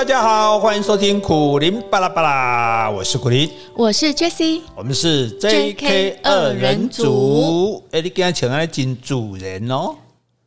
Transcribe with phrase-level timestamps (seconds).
[0.00, 7.84] 大家好，欢迎收听苦林巴拉巴拉，我是苦林，我是 Jessie，我们是 JK 二人组。
[7.90, 9.94] 哎，你今天请来进主人哦，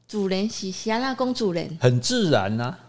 [0.08, 2.80] 主人是虾拉公主人，很自然呐、啊。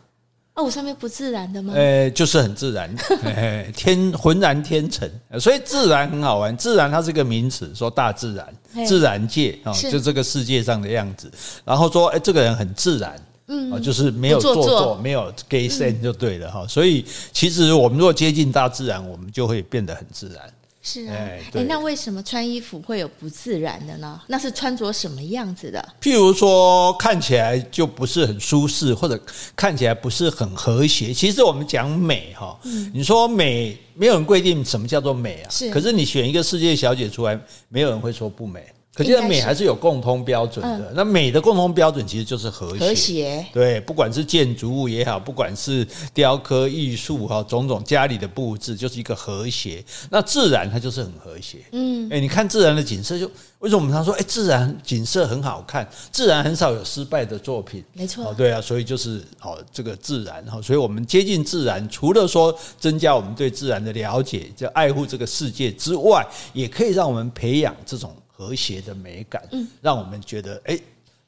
[0.54, 1.74] 哦，我上面不自然的吗？
[1.76, 2.90] 呃，就是很自然，
[3.76, 5.06] 天浑然天成，
[5.38, 6.56] 所以自然很好玩。
[6.56, 11.30] 自然它是个名词，说大自然、自然界啊，就这个世界上的样子。
[11.62, 13.14] 然后说，哎，这个人很自然，
[13.46, 16.66] 嗯，就是没有做作，没有 gay sense 就对了哈。
[16.66, 20.42] 所以其实我们如果接近大自然，我们就会变得很自然。
[20.86, 24.20] 是啊，哎，那为什么穿衣服会有不自然的呢？
[24.26, 25.82] 那是穿着什么样子的？
[25.98, 29.18] 譬如说，看起来就不是很舒适，或者
[29.56, 31.10] 看起来不是很和谐。
[31.10, 32.58] 其实我们讲美哈，
[32.92, 35.48] 你说美，没有人规定什么叫做美啊。
[35.48, 37.40] 是，可是你选一个世界小姐出来，
[37.70, 38.62] 没有人会说不美。
[38.94, 40.92] 可见美还是有共通标准的。
[40.94, 42.78] 那美的共通标准其实就是和谐。
[42.78, 43.46] 和谐。
[43.52, 49.84] 对，不管是建筑物也好，不管是雕刻艺术哈，种种家里的布置，就是一个和谐。
[50.10, 51.58] 那自然它就是很和谐。
[51.72, 52.08] 嗯。
[52.08, 57.84] 哎，你看自然的景色，就为什么我们常说，哎，自然景色很好看，自然很少有失败的作品。
[57.94, 58.32] 没错。
[58.34, 68.14] 对啊，所以就是哦，这个自然哈，所以我们接近自然，除了说增加我们对自然的了解，就爱护这个世界之外，也可以让我们培养这种。
[68.36, 70.78] 和谐的美感，嗯，让我们觉得，哎，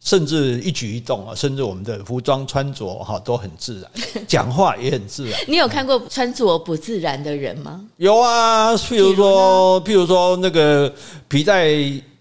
[0.00, 3.90] 甚至一举一动啊，甚至我们的服装穿着哈都很自然，
[4.26, 5.40] 讲话也很自然。
[5.46, 7.84] 你有看过穿着不自然的人吗？
[7.96, 10.92] 有啊，譬如说，譬如说那个
[11.28, 11.68] 皮带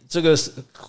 [0.07, 0.37] 这个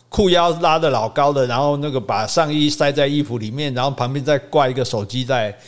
[0.08, 5.58] 裤腰拉的老高的，然后那个把上衣塞在衣服里面，然后旁边再挂一个手机在，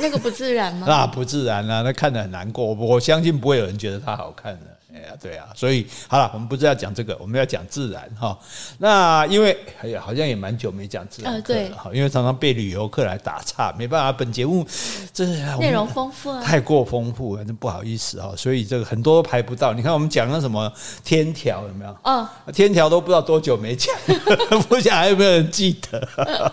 [0.00, 0.86] 那个不自然吗？
[0.86, 2.74] 那 不自然啊，那看得很难过。
[2.74, 4.77] 我相信不会有人觉得他好看的。
[5.20, 8.38] 对啊，所以好了，我们不是要讲这个，我们要讲自然哈。
[8.78, 14.66] 那因为哎呀，好像也蛮久没讲自然课了哈，因为常常被旅游客来打岔，没办法，本节目
[15.12, 15.26] 这
[15.58, 18.32] 内容丰富啊，太过丰富了，真不好意思哈。
[18.36, 19.72] 所以这个很多都排不到。
[19.72, 20.72] 你看我们讲了什么
[21.04, 21.96] 天条有没有？
[22.04, 23.94] 哦，天条都不知道多久没讲，
[24.68, 26.52] 不晓得还有没有人记得？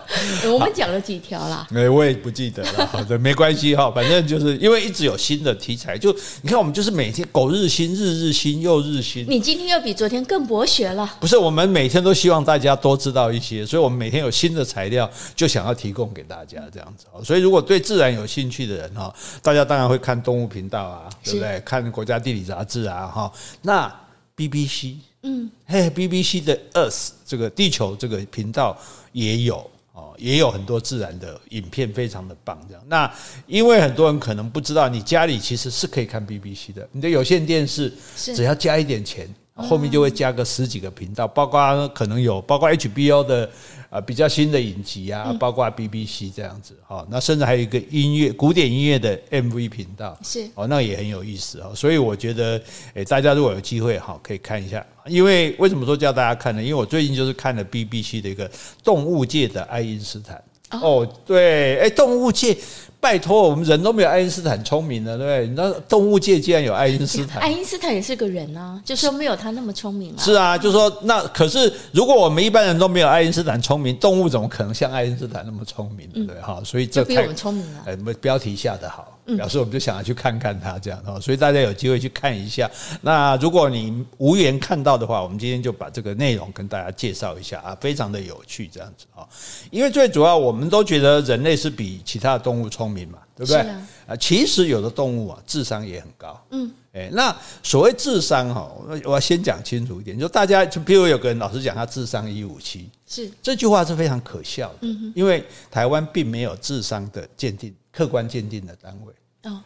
[0.52, 1.66] 我们讲了几条啦？
[1.74, 2.86] 哎，我也不记得了。
[2.86, 8.60] 好的，没关系哈，反正就是因为一直有新的题材，就你看我们就是每天狗日新，日日新。
[8.60, 11.08] 又日新，你今天又比昨天更博学了。
[11.20, 17.06] 不是，我们每天都希望大家多知道一些，所以我们每天有新的材料，就想要提供给大家这样子。
[17.24, 21.60] 所以，如果对自然有兴趣的人哈，大家当然会看动物频道啊，对不对？
[21.60, 23.32] 看国家地理杂志啊，哈。
[23.62, 23.92] 那
[24.36, 28.76] BBC，嗯，嘿，BBC 的 Earth 这个地球这个频道
[29.12, 29.70] 也有。
[29.96, 32.60] 哦，也有很多自然的影片，非常的棒。
[32.68, 33.10] 这样，那
[33.46, 36.86] 因为很多人可能不知道，你家里其实是可以看 BBC 的。
[36.92, 39.26] 你的有线电视只要加一点钱，
[39.56, 43.50] 后面就会加个十几个频道，包括可能有包括 HBO 的。
[43.88, 51.72] 啊，比较新的影集啊，包括 BBC 这样子哈，那甚至还有一个音乐古典音乐的 MV 频道，是哦，那也很有意思哦。
[51.72, 52.60] 所以我觉得，
[52.94, 54.84] 诶，大家如果有机会哈，可以看一下。
[55.06, 56.60] 因为为什么说叫大家看呢？
[56.60, 58.50] 因为我最近就是看了 BBC 的一个
[58.82, 60.42] 动物界的爱因斯坦。
[60.82, 62.58] 哦，对，诶，动物界。
[63.06, 65.46] 拜托，我们人都没有爱因斯坦聪明的，对不对？
[65.46, 70.18] 你知道动物界竟然有爱因斯坦，爱因斯坦也是个人啊，就说没有他那么聪明啊。
[70.18, 76.08] 是啊，就是说那可是，如果我们一般人都没有爱因斯坦聪明，动物怎么可能像爱因斯坦那么聪明？
[76.08, 76.42] 对不对？
[76.42, 77.82] 哈，所以这比我们聪明了。
[77.86, 79.12] 哎，标题下的好。
[79.36, 82.70] 表示我们就想要去看看他这样哈，所以大家有机会去看一下。
[83.00, 89.28] 那如果你无缘看到的话，我们今天就把这个内容跟大家介绍一下啊，非常的有趣这样子哈。
[89.72, 93.58] 因为最主要，我们都觉得人类是比其他的动物聪明嘛，对不对？
[94.06, 96.40] 啊，其实有的动物啊，智商也很高。
[96.50, 98.72] 嗯，哎，那所谓智商哈，
[99.04, 107.74] 我要先讲清楚一点，就大家就比如有个人老师讲他智商一五七，是这句话是非常可笑的，因为台湾并没有智商的鉴定。
[107.92, 109.14] 客观鉴定的单位，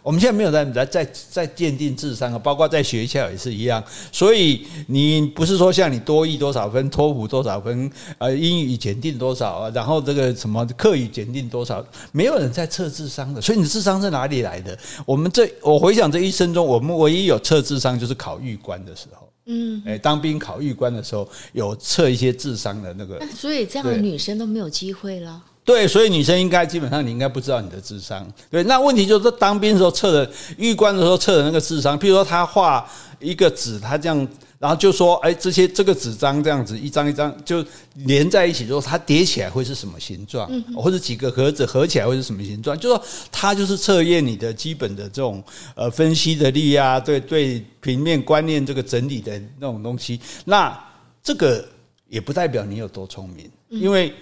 [0.02, 3.82] 我们现在没有在在在在鉴定智商啊，包括在学校也是一样。
[4.10, 13.40] 所以你不是说像你多益多少分，托福多少分，呃，英语检定多少啊，然后这个什么课语检定多少，没有人在测智商的。
[13.40, 14.78] 所以你智商是哪里来的？
[15.04, 23.20] 我们这我回想这一生中，我们唯一有测智商就是考预官的时候，嗯，哎，当兵考预官的时候有测一些智商的那个。
[23.34, 25.42] 所以这样的女生都没有机会了。
[25.70, 28.26] 对，所以女生应该基本上你应该不知道你的智商。
[28.50, 30.28] 对，那问题就是说当兵的时候测的，
[30.58, 32.84] 预官的时候测的那个智商，譬如说他画
[33.20, 34.28] 一个纸，他这样，
[34.58, 37.64] 然后就说，哎，这些这个纸张这样子一张一张就
[37.94, 42.76] 连在一起，之后它叠起来会是什么形状，或者几个盒子合起来会是什么形状？
[42.76, 43.00] 就说
[43.30, 45.40] 它就是测验你的基本的这种
[45.76, 50.20] 呃分析的力啊，对对，平面观念这个整理的那种东西。
[50.44, 50.76] 那
[51.22, 51.64] 这个
[52.08, 54.12] 也不代表你有多聪明，因为。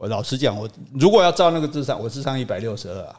[0.00, 3.14] 我老实讲，我如果要照那个智商，我智商一百六十二啊，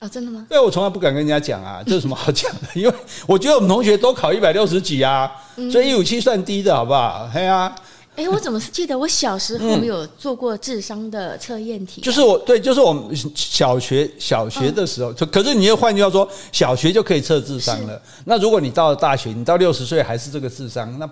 [0.00, 0.44] 哦，真的吗？
[0.46, 2.68] 对，我从来不敢跟人家讲啊，这有什么好讲的？
[2.78, 2.94] 因为
[3.26, 5.32] 我觉得我们同学都考一百六十几啊，
[5.72, 7.26] 所以一五七算低的好不好？
[7.32, 7.74] 嘿啊。
[8.16, 12.02] 哎，我怎么记得我小时候有做过智商的测验题？
[12.02, 17.98] 就是我对，就是我们小学小学的时候，就可是你又换句话说，小学就可以测智商了。
[18.26, 21.08] 那如果你到了大学，你到六十岁还是这个智商，那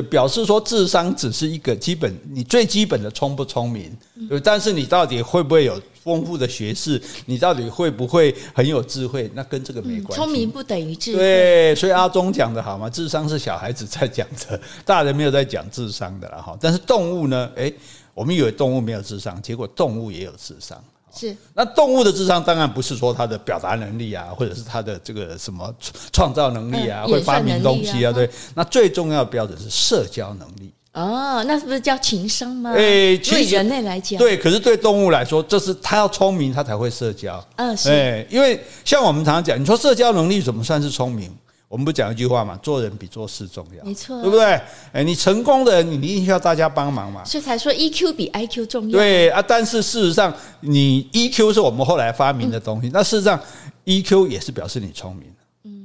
[0.00, 3.96] 对表示说智商只是一个基本，你最基本的聪不聪明？
[4.28, 5.80] 对，但是你到底会不会有？
[6.04, 9.30] 丰富的学识，你到底会不会很有智慧？
[9.34, 10.14] 那跟这个没关系。
[10.14, 11.18] 聪明不等于智慧。
[11.18, 16.56] 对，所以阿中讲的好嘛，智商是小孩子在讲的，大人没有在讲智商的了哈。
[16.58, 17.50] 但是动物呢？
[17.56, 17.74] 诶，
[18.14, 20.82] 我们以为动物没有智商，结果动物也有智商。
[21.14, 21.36] 是。
[21.54, 25.74] 那动物的智商当然不是说它的表达能力啊，或者是它的这个什么
[26.12, 28.12] 创造能力啊，会发明东西啊。
[28.12, 28.28] 对。
[28.54, 30.72] 那最重要的标准是社交能力。
[30.94, 32.72] 哦，那是不是叫情商吗？
[32.72, 37.44] 诶，对人类来讲，对，可是对动物来说，这是它要聪明，它才会社交。
[37.56, 37.88] 嗯，是。
[37.90, 41.32] 诶，因为像我们常常讲，你说社交能力怎么算是聪明？
[41.68, 44.60] 我们不讲一句话嘛，做人比做事重要，没错，对不对？
[44.92, 47.22] 诶，你成功的人，你一定需要大家帮忙嘛。
[47.24, 48.98] 所以才说 EQ 比 IQ 重要。
[48.98, 53.38] 对啊，但是事实上，你 EQ 是我们后来发明的东西，那事实上
[53.84, 55.26] EQ 也是表示你聪明。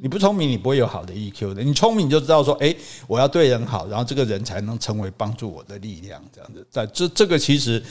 [0.02, 1.64] 你不聪明，你不会有好的 EQ 的。
[1.64, 2.76] 你聪明，你就知道说，诶，
[3.08, 6.22] 我要对人好，然后这个人才能成为帮助我的力量。
[6.34, 7.82] 这样子，在这这个其实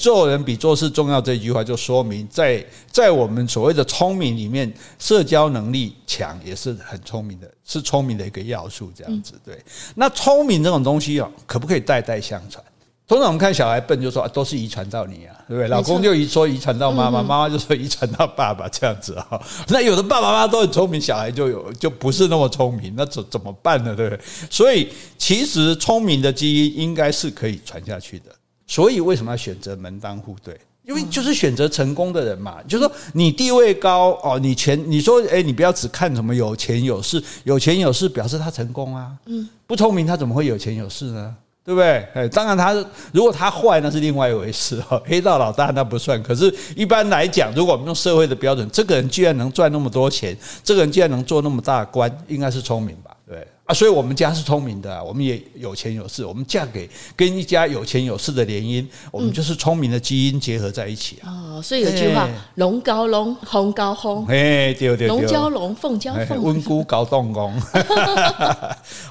[0.00, 8.90] 做人比做事重要这句话，就说明在在我们所谓的聪明里面，社交能力强也是很聪明的，是聪明的一个要素。
[8.96, 9.62] 这样子，对。
[9.94, 12.64] 那聪明这种东西哦，可不可以代代相传？
[13.06, 15.68] 通常我们看小孩笨，就说都是遗传到你啊，对不对？
[15.68, 19.38] 老公就遗说遗传到妈妈， 妈妈就说遗传到爸爸，这样子啊。
[19.68, 23.94] 那有的爸爸妈妈都很聪明，小孩就有 就不是那么聪明，那怎怎么办呢？
[23.94, 24.24] 对不对？
[24.48, 24.88] 所以
[25.18, 28.26] 其实聪明的基因应该是可以传下去的。
[28.70, 30.56] 所以为什么要选择门当户对？
[30.86, 32.58] 因为就是选择成功的人嘛。
[32.68, 39.10] 就是说你地位高哦，你钱，你说诶，你不要只看什么有钱有势，有钱有势表示他成功啊。
[39.26, 41.34] 嗯，不聪明他怎么会有钱有势呢？
[41.64, 42.06] 对不对？
[42.14, 42.72] 哎，当然他
[43.12, 45.02] 如果他坏，那是另外一回事哈。
[45.04, 46.22] 黑道老大那不算。
[46.22, 53.16] 可是，一般来讲，如果我们用社会的标准，这个人居然能赚那么多钱，这个人居然能做那么大官，应该是聪明吧？
[53.30, 61.30] 对啊，所以我们家是聪明的，我们也有钱有势，我们嫁给跟一家有钱有势的联姻，我们就是聪明的基因结合在一起啊。
[61.30, 64.26] 哦，所以有句话：龙高龙，凤高凤。
[64.26, 67.54] 哎，对对对，龙交龙，凤交凤， 温姑高动工。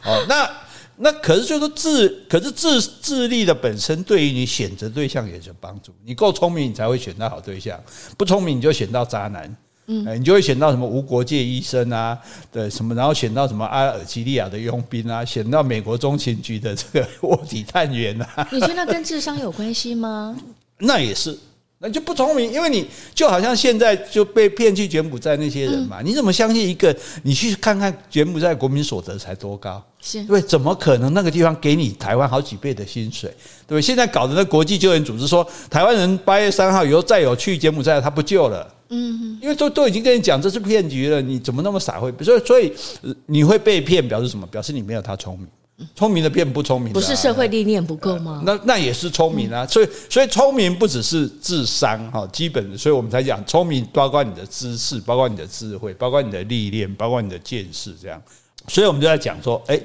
[0.03, 0.49] 哦，那。
[1.01, 5.93] 那可是就是智，可是智智力的本身对于你选择对象也有帮助。
[6.03, 7.77] 你够聪明，你才会选到好对象；
[8.17, 9.55] 不聪明，你就选到渣男。
[9.91, 12.15] 嗯，你就会选到什么无国界医生啊，
[12.51, 18.47] 对什么，然后选到什么阿尔及利亚的佣兵啊，选到美国中情局的这个 卧底探员啊。
[18.51, 20.37] 你觉得那跟智商有关系吗？
[20.77, 21.37] 那也是。
[21.81, 26.93] 那就不聪明，因为你就好像现在就被骗去柬埔寨那些人嘛，你怎么相信一个？
[27.23, 33.33] 你去看看柬埔寨国民所得才多高，是对，怎么可能那个地方给你台湾好几倍的薪水？
[33.65, 38.67] 对，现在搞的那国际救援组织说，台湾人八月三号以后再有去柬埔寨，他不救了。
[38.89, 42.11] 嗯，因为都都已经跟你讲这是骗局了，你怎么那么傻会？
[42.23, 42.73] 所以所以
[43.27, 44.45] 你会被骗，表示什么？
[44.47, 45.47] 表示你没有他聪明。
[45.95, 48.43] 聪明的骗不聪明的，啊，不是社会历练不够吗？
[48.45, 58.21] 那那也是聪明啊，所以所以聪明不只是智商哈，基本的，所以我们才讲聪明，包括你的知识，包括你的智慧，包括你的历练，包括你的见识，这样。
[58.67, 59.79] 所以我们就在讲说，哎，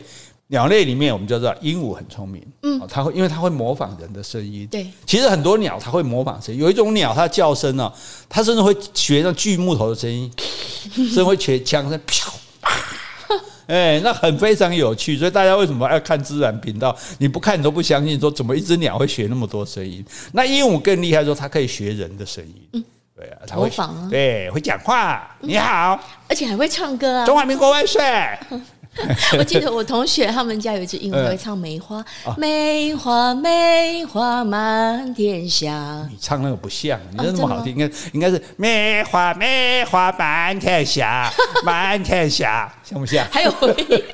[0.49, 7.91] 鸟类里面我们就知道鹦鹉很聪明，嗯，它会因为它会模仿人的声音，对，其实很多鸟它会模仿声音，有一种鸟它叫声呢，
[8.29, 10.31] 它甚至会学那锯木头的声音，
[10.93, 12.31] 甚至会学枪声，啪。
[13.67, 16.95] 哎，那很非常有趣，所以大家为什么要看自然频道？
[17.17, 20.05] 你不看你都不相信，说怎么一只鸟会学那么多声音？
[20.33, 22.85] 那鹦鹉更厉害，说它可以学人的声音，嗯，
[23.17, 23.71] 对啊，它会
[24.11, 25.99] 对，会讲话，你好，
[26.29, 28.03] 而且还会唱歌啊，中华民国万岁。
[29.39, 32.05] 我记得我同学他们家有一只鹦鹉会唱梅花，
[32.37, 36.07] 梅花梅花满天下。
[36.11, 41.31] 你唱那个不像，你那么好听，应该应该是梅花梅花满天下，
[41.65, 43.27] 满天下，像不像？
[43.31, 44.05] 还有回忆。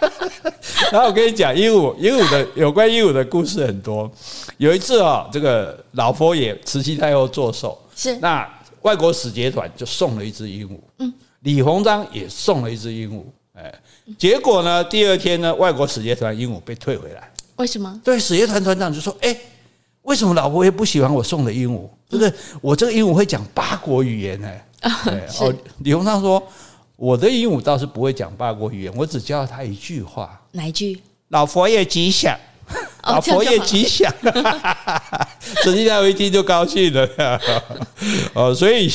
[0.92, 4.10] 然后我跟你讲，鹦鹉鹦鹉的有关鹦鹉的故事很多。
[4.58, 8.46] 有一次啊，这个老佛爷慈禧太后做寿，是那
[8.82, 13.24] 外国使节团就送了一只鹦鹉，嗯，李鸿章也送了一只鹦鹉。
[13.54, 13.72] 哎，
[14.18, 14.84] 结果呢？
[14.84, 15.54] 第二天呢？
[15.56, 18.00] 外国使节团鹦鹉被退回来，为什么？
[18.04, 19.36] 对，使节团团长就说：“哎，
[20.02, 21.88] 为什么老佛爷不喜欢我送的鹦鹉？
[22.08, 24.50] 这个我这个鹦鹉会讲八国语言呢？”
[25.40, 26.42] 哦，李鸿章说
[26.96, 31.00] ：“我的鹦鹉倒是不会讲八国语言，我只教他一句话，哪一句？
[31.28, 32.38] 老佛爷吉祥。”
[33.06, 34.12] 啊，佛爷吉祥，
[35.62, 37.08] 慈禧太后一听就高兴了。
[38.34, 38.90] 哦，所以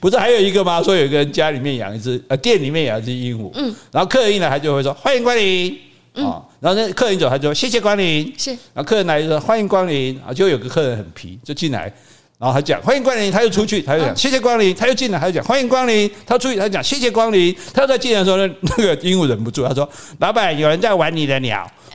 [0.00, 0.80] 不是还有一个吗？
[0.80, 3.50] 说有个人家里面养一只，呃，店里面养一只鹦鹉。
[3.54, 5.76] 嗯，然后客人一来，他就会说欢迎光临。
[6.14, 8.32] 啊，然后那客人走，他就说谢谢光临。
[8.38, 10.18] 是，然后客人来就说欢迎光临。
[10.24, 11.92] 啊，就有个客人很皮，就进来。
[12.38, 19.88] 然后他讲欢迎光临，他又出去，他又讲谢谢光临，他又进来，他又讲欢迎光临，他出去，他讲谢谢光临，他又在进来的时候，那那个鹦鹉忍不住，他说
[20.20, 21.66] ：“老板，有人在玩你的鸟。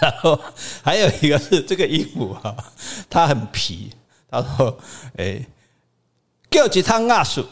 [0.00, 0.40] 然后
[0.82, 2.54] 还有一个是这个鹦鹉哈，
[3.10, 3.90] 它很皮，
[4.30, 4.78] 他说
[5.18, 5.44] ：“哎，
[6.50, 7.44] 叫几汤鸭树。”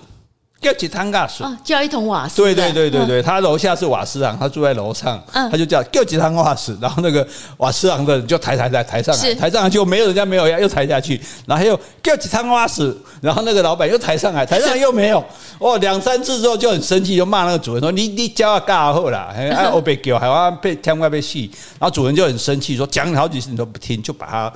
[0.62, 2.37] 叫几汤瓦斯，叫一桶瓦斯。
[2.37, 7.26] 对对对对对，他楼下是瓦斯行，他住在楼上，他就叫叫几汤瓦斯， 然后那个
[7.57, 15.23] 瓦斯行的人就抬抬抬抬上来，抬上来就没有人家没有，又抬下去，然后又叫几汤瓦斯，然后那个老板又抬上来，抬上来又没有，
[15.59, 21.50] 哦，两三次之后就很生气，就骂那个主人说：“你你叫他干好了，哎， 我被叫，还要被天外被戏。”
[21.81, 24.52] 然后主人就很生气，说：“讲你好几次你都不听，就把他。”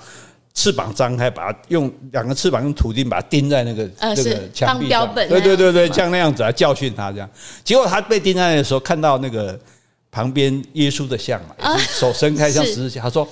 [0.57, 3.87] 翅膀张开，把它用两个翅膀用土钉把它钉在那个
[4.17, 5.15] 这个墙壁上。
[5.15, 7.29] 对对对对，像那样子来教训他这样。
[7.63, 9.57] 结果他被钉在那的时候，看到那个
[10.11, 13.03] 旁边耶稣的像嘛，手伸开像十字架。
[13.03, 13.29] 他说：“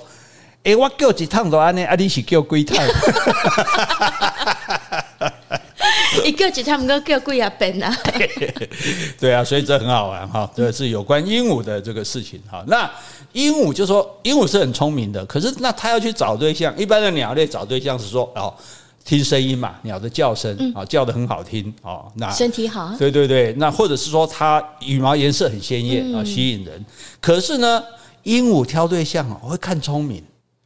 [0.63, 1.83] 哎，我叫几趟都安尼？
[1.83, 2.77] 阿你是叫几趟？”
[6.23, 7.91] 一个几趟，个叫贵啊本啊？
[9.19, 10.47] 对啊，所以这很好玩哈。
[10.55, 12.63] 这是有关鹦鹉的这个事情哈。
[12.67, 12.87] 那。
[13.35, 16.73] 鹦鹉就说，鹦鹉是很聪明的，可是那它要去找对象。
[16.77, 18.53] 一般的鸟类找对象是说哦，
[19.03, 22.95] 听声音嘛，鸟的叫声啊，叫得很好听哦，那身体好。
[22.97, 26.83] 对对对，那或者是说它羽毛颜色很鲜艳啊，吸引人。
[27.19, 27.83] 可是呢，
[28.23, 30.23] 鹦鹉挑对象哦，会看聪明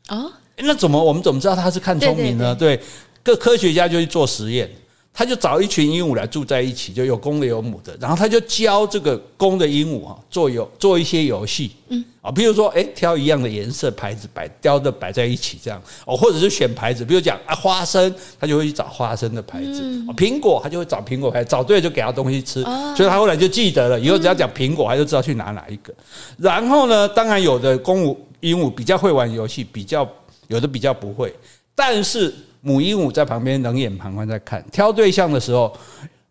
[0.10, 0.32] 哦。
[0.58, 2.54] 那怎么我们怎么知道它是看聪明呢？
[2.54, 2.80] 对，
[3.24, 4.70] 各科学家就去做实验。
[5.14, 12.04] 他就找一群鹦鹉来住在一起，就有公的有母的，然后他就教这个公的鹦鹉啊做游做一些游戏，嗯。
[12.22, 15.82] 啊，比如说哎挑一样的颜色牌子摆雕的摆在一起这样。
[16.06, 19.82] 哦，或者是选牌子，比如讲啊花生，他就会去找花生的牌子，
[20.18, 22.62] 苹果他就会找苹果牌子，找对了就给他东西吃，
[22.96, 25.94] 所以他后来就记得了，以后只要讲苹果，他就知道去拿哪一个。
[26.38, 30.06] 然后呢，当然有的公鹉鹦鹉比较会玩游戏，比较
[30.48, 31.34] 有的比较不会，
[31.76, 32.34] 但是。
[32.62, 35.76] 母鹦鹉在旁边冷眼旁观在看，挑对象的时候，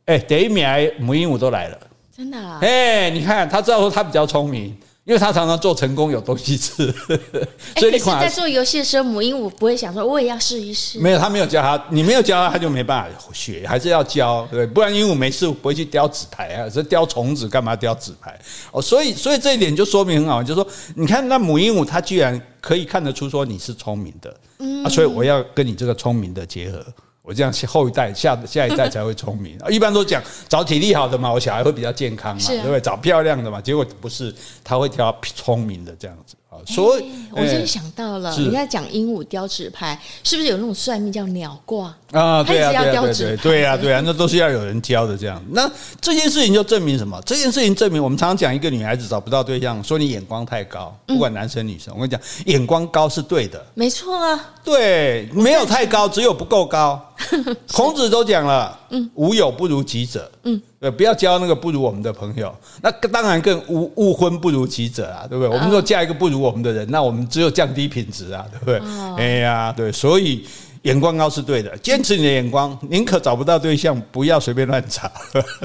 [0.04, 0.68] 哎，等一秒
[0.98, 1.78] 母鹦鹉都来了，
[2.16, 2.58] 真的啊？
[2.62, 4.76] 哎，你看他知道说他比较聪明。
[5.08, 6.92] 因为他常常做成功有东西吃，
[7.76, 10.98] 所以你在做游戏的时候，母鹦鹉不会想说我也要试一试。
[10.98, 18.38] 没有，他没有教他，你没有教他，他就没办法学，还是要教，对，不然鹦鹉没事不会去叼纸牌啊，是叼虫子干嘛叼纸牌？
[18.70, 26.84] 哦，所以所以这一点就说明很好，就是说你看那母鹦鹉，它居然可以看得出说你是聪明的，嗯，所以我要跟你这个聪明的结合。
[27.28, 32.80] 我这样后一代下下一代才会聪明，一般都讲找体力好的嘛，我小孩会比较健康嘛，对不对？
[32.80, 36.34] 找漂亮的嘛，结果不是，他会挑聪明的这样子。
[36.66, 42.42] 所以，我真想到了，你在讲鹦鹉雕纸牌，是不是有那种算命叫鸟卦啊？
[42.42, 45.42] 对啊，对啊，对对啊，对啊，那都是要有人教的这样。
[45.50, 47.20] 那这件事情就证明什么？
[47.24, 54.54] 这件事情证明我们常常讲一个女孩子找不到对象，说你眼光太高，不管男生女生，我跟你讲，眼光高是对的，没错啊。
[54.64, 57.02] 对，没有太高，只有不够高。
[57.72, 60.62] 孔子都讲了，嗯，无有不如己者，嗯。
[60.80, 62.54] 对，不要交那个不如我们的朋友。
[62.82, 65.52] 那当然更勿勿婚不如己者啊，对不对？
[65.52, 68.80] 我们说嫁一个不如我们的人，那我们只有降低品质啊，对不对？
[69.16, 70.46] 哎呀，对，所以
[70.82, 75.10] 眼光高是对的，坚持你的眼光，宁可找不到对象，不要随便乱找。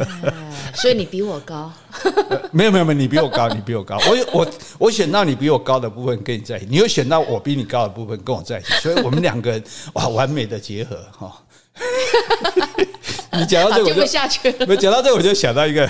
[0.74, 1.72] 所以你比我高？
[2.52, 3.98] 没有没有没有，你比我高，你比我高。
[4.00, 4.48] 我我
[4.80, 9.64] 我选到你比我高的部分跟你在一起，你又选到我比你高的部分跟我在一起，所以我们两个人
[9.94, 11.40] 哇，完美的结合哈。
[13.40, 14.66] 你讲到这个，我就下去了。
[14.68, 15.90] 没讲到这个，我就想到一个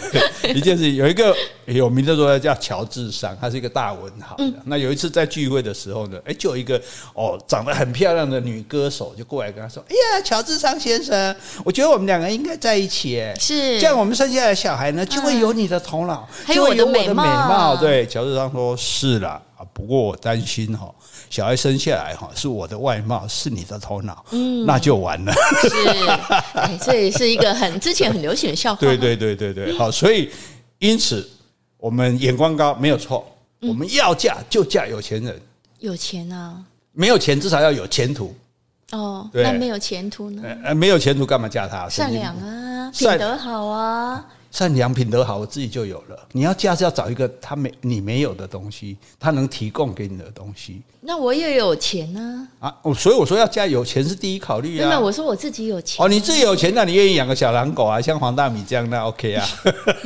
[0.53, 0.95] 一件事情。
[0.95, 1.35] 有一个
[1.65, 4.37] 有名的作家叫乔治桑，他是一个大文豪。
[4.65, 6.81] 那有一次在聚会的时候呢，哎，就有一个
[7.13, 11.35] 哦长得很漂亮的女歌手就过来跟他说：“哎呀，乔治桑先生，
[11.65, 13.19] 我觉得我们两个应该在一起。
[13.19, 20.89] 哎，是这样，我们生下来的小孩呢，就会有你的头脑，还有我的美貌。”对，乔治桑说：“是啦，啊，不过我担心哈。”
[21.33, 25.33] 小孩生下来哈，是我的外貌，是你的头脑，嗯，那就完了。
[25.63, 26.07] 是，
[26.53, 28.79] 哎，这也是一个很之前很流行的笑话。
[28.79, 30.29] 对对对对对，好，所以
[30.77, 31.27] 因此
[31.77, 33.27] 我们眼光高没有错，
[33.61, 35.41] 我们要嫁就嫁有钱人，
[35.79, 38.35] 有钱啊，没有钱至少要有前途。
[38.91, 40.43] 哦，那没有前途呢？
[40.63, 41.89] 呃，没有前途干嘛嫁他？
[41.89, 44.23] 善良啊，品德好啊。
[44.53, 46.27] 善良品德好，我自己就有了。
[46.31, 50.79] 你要嫁是要找一个他没你没有的东西，他能提供给你的东西。
[51.01, 52.69] 那我也有钱呢啊！
[52.83, 54.87] 啊，所以我说要嫁有钱是第一考虑啊。
[54.87, 59.47] 那我说我自己有钱哦，你自己有钱，那你愿意养个小狼狗啊，像黄大米这样，那 OK 啊。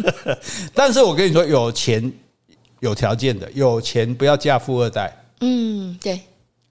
[0.74, 2.10] 但是我跟你说，有钱
[2.80, 5.14] 有条件的，有钱不要嫁富二代。
[5.42, 6.22] 嗯，对。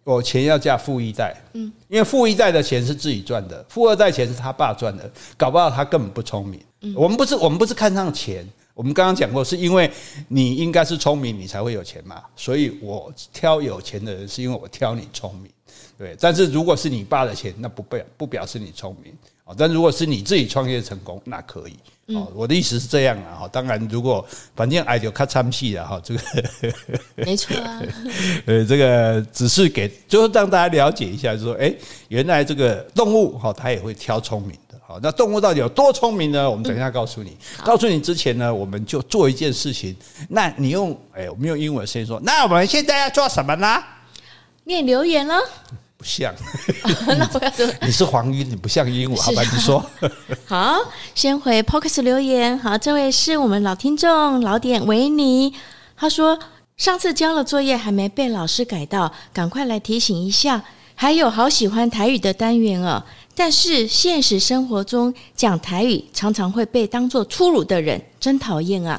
[0.07, 1.35] 有钱要嫁富一代。
[1.53, 6.61] 嗯，因为富一代的钱是自己赚的，富二代钱是他爸赚的，搞不好他根本不聪明。
[6.83, 9.91] 嗯，我们不是我们不是看上钱，我们刚刚讲过，是因为
[10.29, 12.23] 你应该是聪明，你才会有钱嘛。
[12.37, 15.51] 所以我挑有钱的人，是因为我挑你聪明。
[15.99, 19.13] 对，但是如果是你爸的钱，那不表不表示你聪明。
[19.57, 21.73] 但如果是你自己创业成功，那可以。
[22.15, 23.35] 哦、嗯，我的意思是这样啊。
[23.41, 24.25] 哈，当然，如果
[24.55, 26.01] 反正爱就看参戏了哈。
[26.03, 26.21] 这个
[27.17, 27.83] 没错啊。
[28.47, 31.73] 呃，这个只是给，就是让大家了解一下，就是说，哎，
[32.09, 34.79] 原来这个动物哈，它也会挑聪明的。
[34.87, 36.49] 好，那动物到底有多聪明呢？
[36.49, 37.31] 我们等一下告诉你。
[37.31, 39.97] 嗯、告诉你之前呢，我们就做一件事情。
[40.29, 42.21] 那你用，哎，我们用英文先说。
[42.25, 43.83] 那我们现在要做什么呢？
[44.65, 45.35] 念留言了。
[45.97, 46.35] 不像，
[47.07, 49.43] 那我要说你是黄沾，你不像鹦鹉，好吧？
[49.43, 49.85] 你说
[50.47, 50.77] 好，
[51.15, 52.59] 先回 Podcast 留言。
[52.59, 55.55] 好，这位是我们老听众老点维尼，
[55.97, 56.39] 他说
[56.77, 60.63] 上次交了作业还没被老师改到，赶快来提醒一下。
[60.99, 68.99] 还有好喜欢台语的单元哦，但是现实生活中讲台语常常会被当作粗鲁的人，真讨厌啊！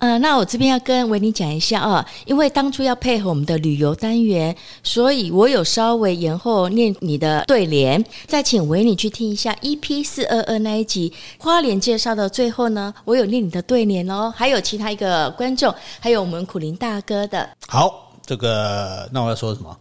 [0.00, 8.02] 嗯、呃，那我这边要跟维尼讲一下啊，因为当初要配合我们的旅游单元，所以我有稍微延后念你的对联。
[8.26, 14.32] 再请维尼去听一下 EP 四二二那一集花莲介绍的最后呢，我有念你的对联哦。
[14.34, 17.48] 还有其他一个观众，还有我们苦林大哥的。
[17.68, 19.76] 好，这个那我要说什么？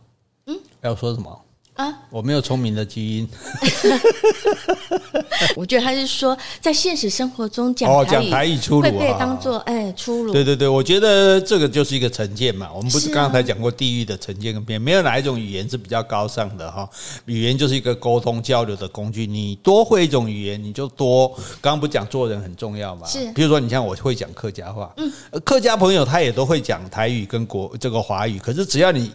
[0.48, 1.42] 嗯，要说什么？
[1.80, 3.30] 啊，我没有聪明的基因。
[5.56, 10.34] 我觉得他是说，在现实生活中讲台语，讲台语粗鲁，会被当做哎粗鲁。
[10.34, 12.70] 对对对，我觉得这个就是一个成见嘛。
[12.76, 16.86] 我们不是刚才讲过地域的成见跟偏见，没有哪一种语言是比较高尚的哈。
[17.24, 21.30] 语言就是一个沟通交流的工具，你多会一种语言，你就多。
[21.62, 23.08] 刚刚不讲做人很重要嘛？
[23.08, 23.32] 是。
[23.32, 25.10] 比如说，你像我会讲客家话，嗯，
[25.46, 29.10] 客家朋友他也都会讲台语跟国这个华语，可是只要你。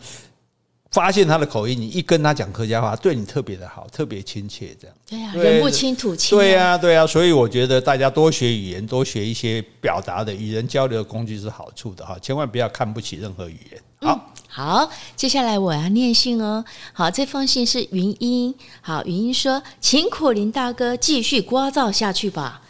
[0.95, 4.97] 发现他的口音，你一跟他讲客家话，对你特别的好，特别亲切，这样。
[5.05, 6.39] 对呀、啊，人不亲土亲。
[6.39, 13.83] 对呀、啊，对呀、啊，所以我觉得大家多学语言，多学一些表达的与人交流的工具是好处的哈，千万不要看不起任何语言。
[14.03, 16.65] 好、嗯，好，接下来我要念信哦。
[16.93, 18.55] 好，这封信是云英。
[18.81, 22.63] 好，云英说，请苦林大哥继续聒噪下去吧。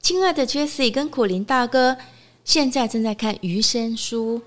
[0.00, 1.96] 亲爱的 Jessie 跟苦林大哥，
[2.44, 4.38] 现在正在看《余生书》，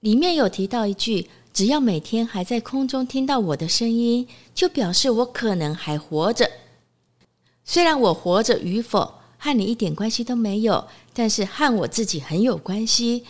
[0.00, 1.28] 里面有提到一句。
[1.52, 6.50] 只要每天还在空中听到我的声音，就表示我可能还活着。
[7.64, 13.24] 虽然我活着与否和你一点关系都没有，但是和我自己很有关系。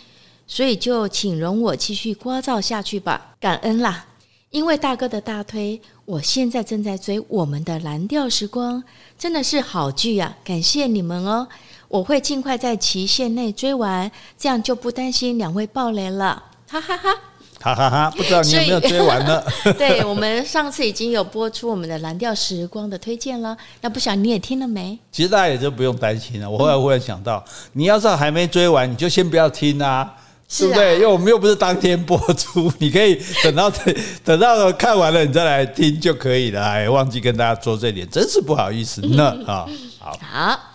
[0.45, 4.05] 所以就请容我继续聒噪下去吧，感恩啦！
[4.49, 8.81] 因为大哥的大推，我现在正在追我们的《蓝调时光》，
[9.17, 10.37] 真的是好剧呀！
[10.43, 11.47] 感谢你们哦，
[11.87, 17.21] 我会尽快在期限内追完，这样就不担心两位爆雷了，哈哈哈，哈。
[17.63, 19.41] 哈哈哈，不知道你有没有追完呢？
[19.79, 24.99] 对，我们上次已经有播出我们的蓝调时光的推荐了，那不晓得你也听了没？
[25.13, 26.49] 其实大家也就不用担心了。
[26.49, 30.13] 我后来忽然想到，你要是还没追完，你就先不要听啊，
[30.57, 30.95] 对不对？
[30.95, 33.71] 因为我们又不是当天播出，你可以等到
[34.25, 36.61] 等到看完了你再来听就可以了。
[36.61, 39.65] 哎，忘记跟大家说这点，真是不好意思呢 啊。
[39.99, 40.19] 好。
[40.21, 40.72] 好。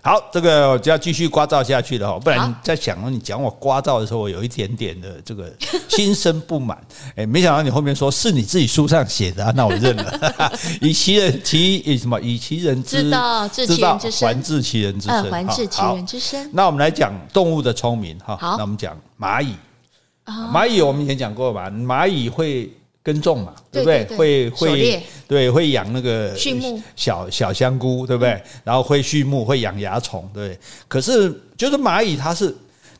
[0.00, 5.52] 好，这个我就要继续刮噪下去了哈，不然在想你讲我刮噪的时候，我有一点点的这个
[5.90, 6.78] 心生不满。
[7.16, 10.32] 哎，没想到你后面说是你自己书上写的， 那我认了。
[10.80, 12.18] 以其人其以什么？
[12.20, 15.32] 以其人之道，治其人之身，还治其人之身。
[15.32, 16.50] 还治其人之身。
[16.52, 18.36] 那我们来讲动物的聪明哈。
[18.36, 19.54] 好，那我们讲蚂蚁。
[20.24, 21.68] 蚂蚁我们以前讲过吧？
[21.70, 22.70] 蚂蚁会。
[23.02, 24.04] 耕种嘛，对不对？
[24.16, 28.42] 会会对会养那个畜牧小小香菇，对不对？
[28.64, 30.58] 然后会畜牧，会养蚜虫，对。
[30.86, 32.54] 可是就是蚂蚁，它是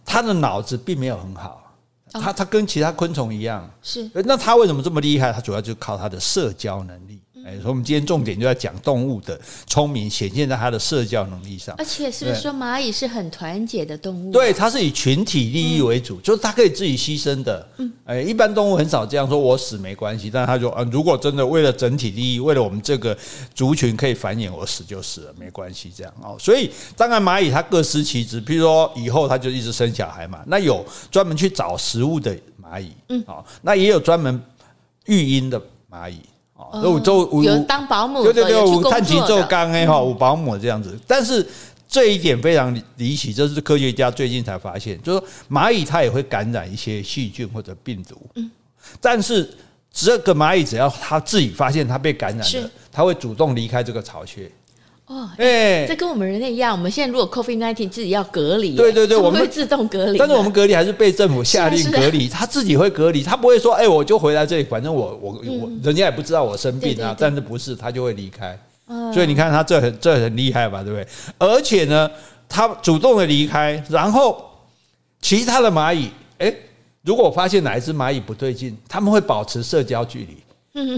[0.04, 1.74] 它的脑子并没有很好，
[2.12, 4.10] 它它跟其他昆虫一样，是。
[4.14, 5.32] 那它为什么这么厉害？
[5.32, 7.20] 它主要就靠它的社交能力。
[7.56, 11.74] 所以我们今天重点就在讲动物的聪明显现在它的社交能力上。
[11.78, 14.32] 而且是不是说蚂蚁是很团结的动物？
[14.32, 17.68] 对，它是以群体利益为主，嗯、就是它可以自己牺牲的。
[17.78, 20.30] 嗯，哎，一般动物很少这样说，我死没关系。
[20.30, 23.16] 但是他说，嗯，如果真的为了整体利益，为了我们这个
[23.54, 25.92] 族群可以繁衍，我死就死了，没关系。
[25.94, 30.40] 这样哦，所以当然蚂蚁它各司其职，譬如说以后它就一直生小孩嘛。
[30.46, 34.40] 那有专门去找食物的蚂蚁，嗯，哦，那也有专门
[35.06, 36.20] 育婴的蚂蚁。
[36.72, 40.98] 哦，有做有当保姆，对对对，有探亲做刚哎哈，有保姆这样子。
[41.06, 41.46] 但是
[41.88, 48.16] 这一点非常离奇，这是科学家最近才发现，就是说蚂蚁它也会感染一些细菌或者病毒。
[48.34, 48.50] 嗯，
[49.00, 49.48] 但是
[49.92, 54.50] 这个蚂蚁只要它自己发现它被感染了，它会主动离开这个巢穴。
[55.08, 68.58] 哦，哎，这跟我们人类一样，我们现在如果 COVID-19 自己要隔离，对对对，我们会自动隔离，但是我们隔离还是被政府下令隔离，他自己会隔离，他不会说，哎，我就回来这里，反正我我我，人家也不知道我生病啊，但是不是他就会离开，
[69.14, 71.08] 所以你看他这很这很厉害吧，对不对？
[71.38, 72.10] 而且呢，
[72.46, 74.44] 他主动的离开，然后
[75.22, 76.54] 其他的蚂蚁，哎，
[77.02, 80.36] 如果发现哪一只蚂蚁不对劲，他们会保持社交距离。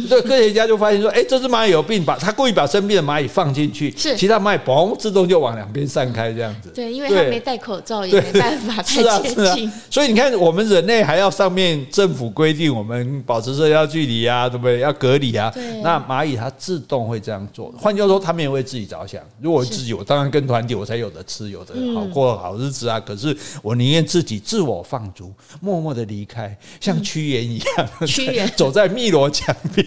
[0.08, 6.70] 对，科学家就发现说，哎，这只蚂蚁有病，把它故意把生病的蚂蚁放进去，是其他蚂蚁嘣自动就往两边散开，这样子。
[6.74, 9.02] 对，因为它没戴口罩，也没办法 太接近。
[9.02, 9.72] 是啊，是啊。
[9.90, 14.80] 所以你看，我们人类还要上面政府规定我们保持社交距离啊，对不对？
[14.80, 15.50] 要隔离啊。
[15.54, 15.80] 对。
[15.82, 17.72] 那蚂蚁它自动会这样做。
[17.78, 19.20] 换句话说，他们也为自己着想。
[19.40, 23.00] 如果自己，我当然跟团体，我才有的吃，有的好过好日子啊。
[23.00, 29.86] 可是我宁愿自己自我放逐，默默的离开，像屈原一样，屈原 走在汨罗江边。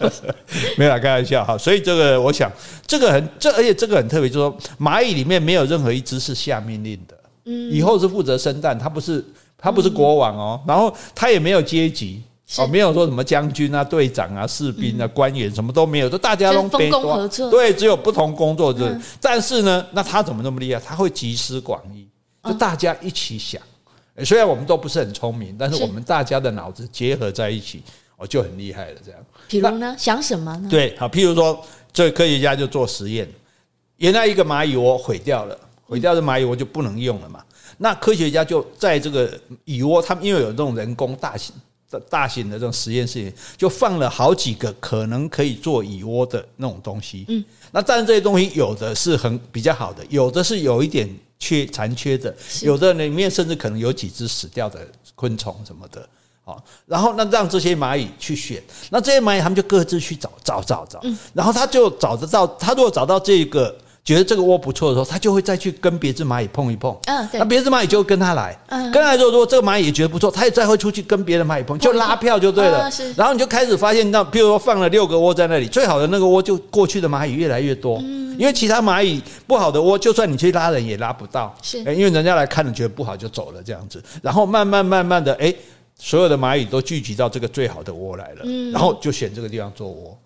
[0.78, 1.56] 没有啦，开玩笑哈。
[1.58, 2.50] 所以这个，我想
[2.86, 7.16] 这个很这，而且这个很特别，就是说蚂蚁里面没有任何一只是下命令的。
[7.44, 9.24] 嗯，以后是负责生蛋，它不是
[9.56, 12.22] 它不是国王哦，然后它也没有阶级
[12.58, 17.50] 哦，没有说什么将军啊、队长啊、士兵啊、官员什么都没有，就大家都分工合作。
[17.50, 18.94] 对，只有不同工作者。
[19.20, 20.80] 但是呢，那他怎么那么厉害？
[20.84, 22.08] 他会集思广益，
[22.44, 23.62] 就大家一起想。
[24.24, 27.82] 虽然我们都不是很聪明，但是我们大家的脑子结合在一起。
[28.20, 29.20] 我就很厉害了，这样。
[29.48, 29.96] 比如呢？
[29.98, 30.68] 想什么呢？
[30.70, 33.26] 对，好，譬如说，这科学家就做实验，
[33.96, 37.42] 原来一个蚂蚁窝毁掉了，毁掉的蚂蚁窝就不能用了嘛。
[37.78, 39.32] 那科学家就在这个
[39.64, 41.54] 蚁窝，他们因为有这种人工大型
[41.90, 47.24] 的大型的这种实验室，就放了好几个可能可以做蚁窝的那种东西。
[47.28, 56.06] 嗯，那但是这些东西有的是很比较好的，有的是有一点缺残缺的，有的里面甚至可能有几只死掉的昆虫什么的。
[56.86, 61.00] 然后那让这些蚂蚁去选，那这些蚂蚁他们就各自去找找找找，
[61.34, 77.98] 然后他就找得到，他如果找到这个觉得这个窝不错的时候，他就会再去跟别只蚂蚁碰一碰，嗯，对，那别只蚂蚁就会跟他来，嗯，跟他来之后，如果这个蚂蚁也觉得不错，他也再会出去跟别的蚂蚁碰，就拉票就对了，然后你就开始发现，那比如说放了六个窝在那里，最好的那个窝就过去的蚂蚁越来越多，
[78.38, 85.54] 因为其他蚂蚁不好的窝，就算你去拉人也拉不到，是，因为人家来看了觉得不好就走了这样子，然后慢慢慢慢的，哎。
[86.02, 90.18] 所有的蚂蚁都聚集到这个最好的窝来了，然后就选这个地方做窝。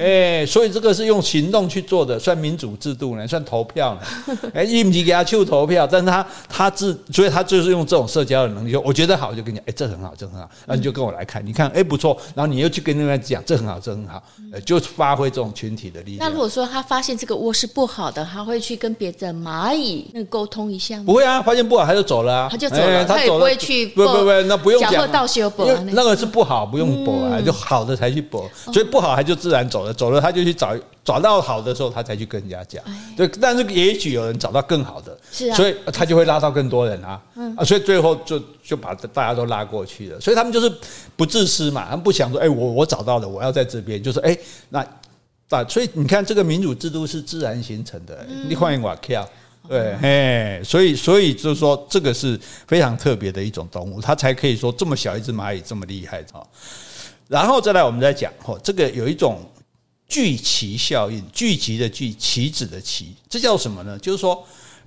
[0.00, 4.00] 哎，所以这个是用行动去做的，算民主制度呢，算投票呢。
[4.54, 14.22] 哎，你不给他去投票，但是他他自，所以他就是用这种社交的能力，我觉得好，就跟你讲，哎，这很好，这很好，那你就跟我来看，你看，哎，不错，然后你又去跟那边讲，这很好，这很好，
[14.64, 16.26] 就发挥这种群体的力量。
[16.26, 21.04] 那如果说他发现这个窝是不好的，他会去跟别的蚂蚁那沟通一下吗？
[21.04, 24.92] 不会啊，发现不好他就走了啊，他就走了，他也不会去，不不不，那不用讲，
[25.92, 29.89] 那个是不好，不用补啊，就好的才去补，所以不好他就自然走了。
[29.92, 32.82] 走了，他就去找找到好的时候，他才去跟人家讲。
[33.16, 37.20] 对，但是也许有人找到更好的，是啊，所以他就会拉到更多人啊。
[37.56, 40.20] 啊，所以最后就就把大家都拉过去了。
[40.20, 40.72] 所以他们就是
[41.16, 44.36] 不自私嘛，他们不想说，哎，我我找到了，我要在这边，就是哎，
[44.68, 44.86] 那
[45.48, 48.26] 啊，所以你看，这个民主制度是自然形成的。
[48.48, 49.28] 你欢迎我跳，
[49.68, 56.40] 对，嘿，所以所以就是说，这个是非常特别的一种动物，它才可以说这么小一只蚂蚁这么厉害啊。
[57.26, 59.38] 然后再来，我们再讲哦，这个有一种。
[60.10, 63.96] 聚集效应，聚集的聚，棋子的棋，这叫什么呢？
[64.00, 64.44] 就是说，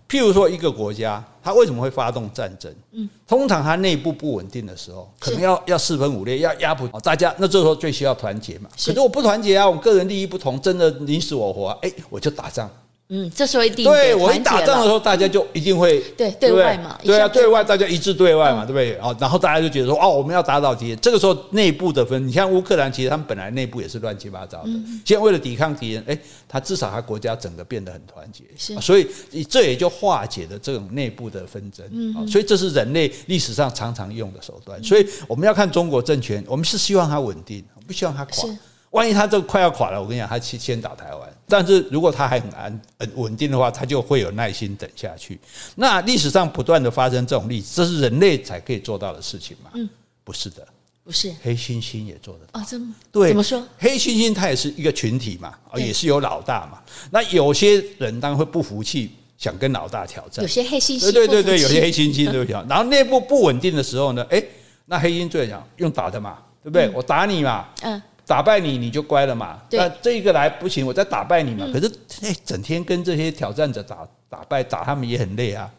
[0.10, 2.70] 譬如说一个国家，它为什么会发动战争？
[2.92, 7.34] 嗯，通常它内部不稳定的时候，可能要要四分五裂，要压迫大家。
[7.40, 8.70] 那这时候最需要团结嘛。
[8.76, 12.70] 可是我不团结啊，我个人利益不同，真的你死我活，哎，我就打仗。
[13.16, 18.98] 嗯，这时候一定对我一打仗的时候，大家就一定会对对外嘛，对啊，对外大家一致对外嘛，对不对？
[18.98, 20.98] 哦，然后大家就觉得说，哦，我们要打倒敌人。
[21.00, 24.70] 这个时候内部的分，你像乌克兰，其实他们本来内部也是乱七八糟的。
[25.06, 26.18] 现在为了抵抗敌人，哎，
[26.50, 28.44] 他至少他国家整个变得很团结，
[28.82, 29.08] 所以
[29.48, 31.86] 这也就化解了这种内部的纷争。
[31.92, 34.84] 嗯，所以这是人类历史上常常用的手段。
[34.84, 38.50] 所以我们要看中国政权，我们是希望它稳定，不希望它垮。
[38.90, 41.30] 万一他这个快要垮了，我跟你讲，他先先打台湾。
[41.48, 45.40] 但是如果它还很安很稳定的话，它就会有耐心等下去。
[45.76, 49.70] 那历史上不断的发生这种例子，这是人类才可以做到的事情吗？
[49.74, 49.88] 嗯，
[50.24, 50.66] 不是的，
[51.04, 51.34] 不是。
[51.42, 52.60] 黑猩猩也做得到。
[52.60, 52.96] 哦，真的？
[53.12, 53.62] 对，怎么说？
[53.78, 56.82] 黑猩猩它也是一个群体嘛，也是有老大嘛。
[57.12, 60.42] 那有些人当然会不服气，想跟老大挑战。
[60.42, 62.54] 有些黑猩猩，对对对对，有些黑猩猩 对不对？
[62.70, 64.42] 然后内部不稳定的时候呢，哎，
[64.86, 66.90] 那黑猩最讲用打的嘛，对不对？
[66.96, 68.02] 我打你嘛，嗯。
[68.26, 69.60] 打败你，你就乖了嘛。
[69.72, 71.68] 那这一个来不行，我再打败你嘛。
[71.74, 75.70] 可是，哎，整天跟这些挑战者打打败打他们也很累啊。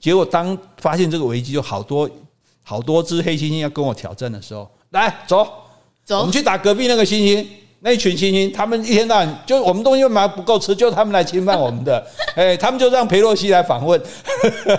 [0.00, 2.08] 结果当发现这个危机，就好多
[2.62, 5.46] 好多只黑猩猩要跟我挑战的时候，来走
[6.04, 7.46] 走，我们去打隔壁那个猩猩。
[7.84, 12.00] 那一群猩猩，他们一天到晚就我们东西买不够吃，就他们来侵犯我们的，
[12.36, 14.00] 哎、欸，他们就让佩洛西来访问。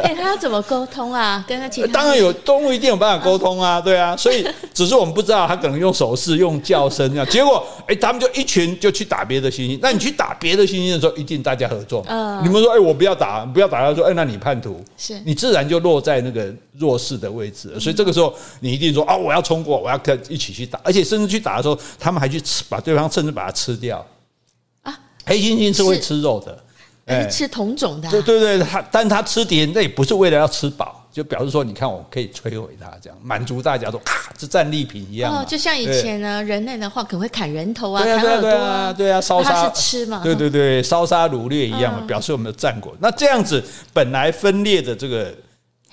[0.00, 1.44] 哎、欸，他要怎么沟通啊？
[1.48, 7.26] 跟他当然有动物一定有办法沟通啊，对啊，所以只是我们不知道他可能用手势、用叫声这样。
[7.26, 9.76] 结果，哎、欸，他们就一群就去打别的猩猩。
[9.82, 12.04] 那你去打别的猩猩的时候，一定大家合作。
[12.08, 13.84] 嗯，你们说，哎、欸，我不要打，不要打。
[13.84, 17.80] 他说，哎、欸，那你叛徒，是你自然就落在那个弱势的位置。
[17.80, 23.32] 所以这个时候，你一定说啊，我要冲过，我要跟一起去打，而且甚至去打的时候，他们还去吃，把对方甚至。
[23.32, 24.06] 把它吃掉
[24.82, 24.94] 啊！
[25.24, 26.62] 黑猩猩是会吃肉的，
[27.06, 28.10] 哎，吃同种的。
[28.10, 35.34] 对对对，它，但它吃敌人，那也不是为了要吃饱，就表示说，你看，我可以摧毁它，这样满足大家都啊，是战利品一样。
[35.34, 40.20] 哦，就像以前呢，人类的话可能会砍人头啊，砍耳朵啊，对啊，烧杀是吃嘛？
[40.22, 42.94] 对对对，烧杀掳掠一样嘛，表示我们的战果。
[43.00, 45.34] 那这样子本来分裂的这个。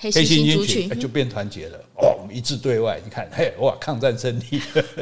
[0.02, 2.98] 黑猩猩群就变团结了哦，我们一致对外。
[3.04, 4.58] 你看，嘿，哇，抗战胜利，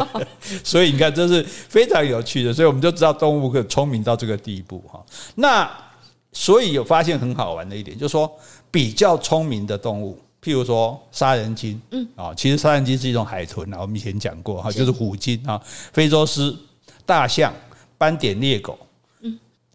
[0.64, 2.52] 所以你看，这是非常有趣的。
[2.52, 5.00] 所以我们就知道动物可以聪明到这个地步哈。
[5.36, 5.70] 那
[6.32, 8.28] 所以有发现很好玩的一点，就是说
[8.72, 16.52] 比较聪明的动物，譬如说杀人鲸，嗯，啊，其实杀人鲸是一种海豚啊，我们以前讲过哈，就是虎鲸啊，非洲狮、
[17.06, 17.54] 大象、
[17.96, 18.76] 斑点猎狗。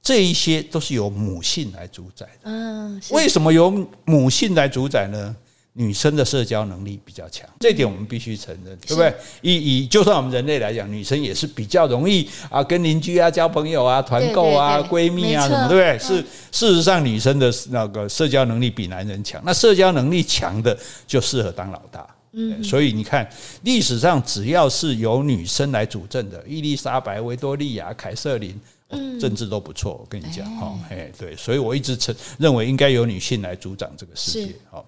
[0.03, 2.41] 这一些都是由母性来主宰的。
[2.43, 5.35] 嗯，为什么由母性来主宰呢？
[5.75, 9.11] 女生的社交能力比较强，这一点我们必须承认，对不对？
[9.41, 15.97] 以以就算我们人类来讲，女生也是比较容易啊，跟邻居啊交朋友啊，团购啊，闺蜜啊什么，对不对？
[15.97, 19.41] 是事实上，女生的那个社交能力比男人强。
[19.43, 22.07] 那社交能力强的就适合当老大。
[22.33, 23.27] 嗯，所以你看，
[23.63, 28.55] 历史上只要是由女生来主政的，伊丽莎白、维多利亚、凯瑟琳。
[29.19, 34.55] 政治都不错，我跟你讲哈，哎，对，所以我一直承认为应该由女性来主掌这个世界。
[34.69, 34.85] 好，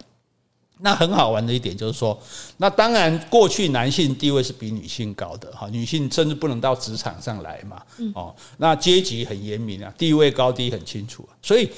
[0.79, 2.19] 那很好玩的一点就是说，
[2.57, 7.81] 那当然过去男性地位是比女性高的哈，女性甚至不能到职场上来嘛，
[8.13, 11.69] 哦，那阶级很严明啊，地位高低很清楚，所以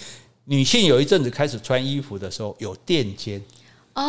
[0.46, 3.42] 女性有一阵子开始穿衣服的时候有垫肩。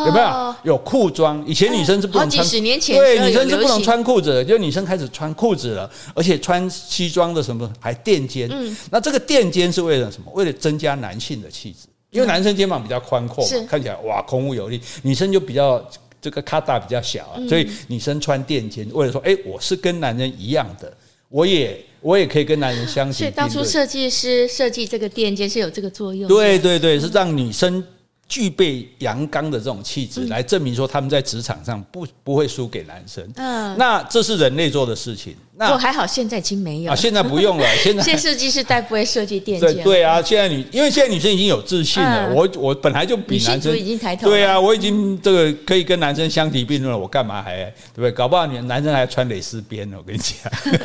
[0.06, 1.42] 有没有有裤装？
[1.46, 8.46] 以前女生是不能穿，好几十年前对女生是不能穿裤子的，就女生开始穿裤子了，而且穿西装的什么还垫肩。
[8.52, 10.30] 嗯，那这个垫肩是为了什么？
[10.34, 15.82] 为了增加男性的气质，因为男生肩膀比较宽阔嘛，看起来哇孔武有力，女生就比较
[16.20, 20.92] 这个卡大比较小啊，所以女生穿垫肩，为了说，哎，我是跟男人一样的，
[21.30, 23.26] 我也我也可以跟男人相提并论。
[23.26, 26.28] 所以当初设计师设计这个垫肩是有这个作用。
[26.28, 27.82] 对对对，是让女生。
[28.28, 33.26] 具备阳刚的这种气质，来证明说他们在职场上不不会输给男生。
[33.36, 35.34] 嗯，那这是人类做的事情。
[35.56, 37.66] 那我还好，现在已经没有啊，现在不用了。
[37.82, 39.74] 现在现在设计师再不会设计垫肩。
[39.76, 42.30] 对对啊，现在女因为现在女生已经有自信了。
[42.34, 44.28] 我我本来就比男生已经抬头。
[44.28, 46.98] 对啊，我已经这个可以跟男生相提并论了。
[46.98, 48.12] 我干嘛还对不对？
[48.12, 49.96] 搞不好你男生还穿蕾丝边呢。
[49.98, 50.36] 我跟你讲。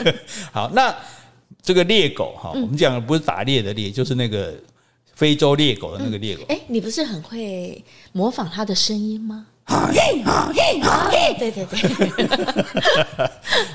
[0.54, 0.96] 好，那
[1.62, 4.54] 这个猎狗哈，我们讲的不是打猎的猎，就是那个。
[5.14, 9.46] 非洲猎狗的那个猎狗，哎、嗯，你不是很会模仿它的声音吗？
[11.40, 11.66] 对对对，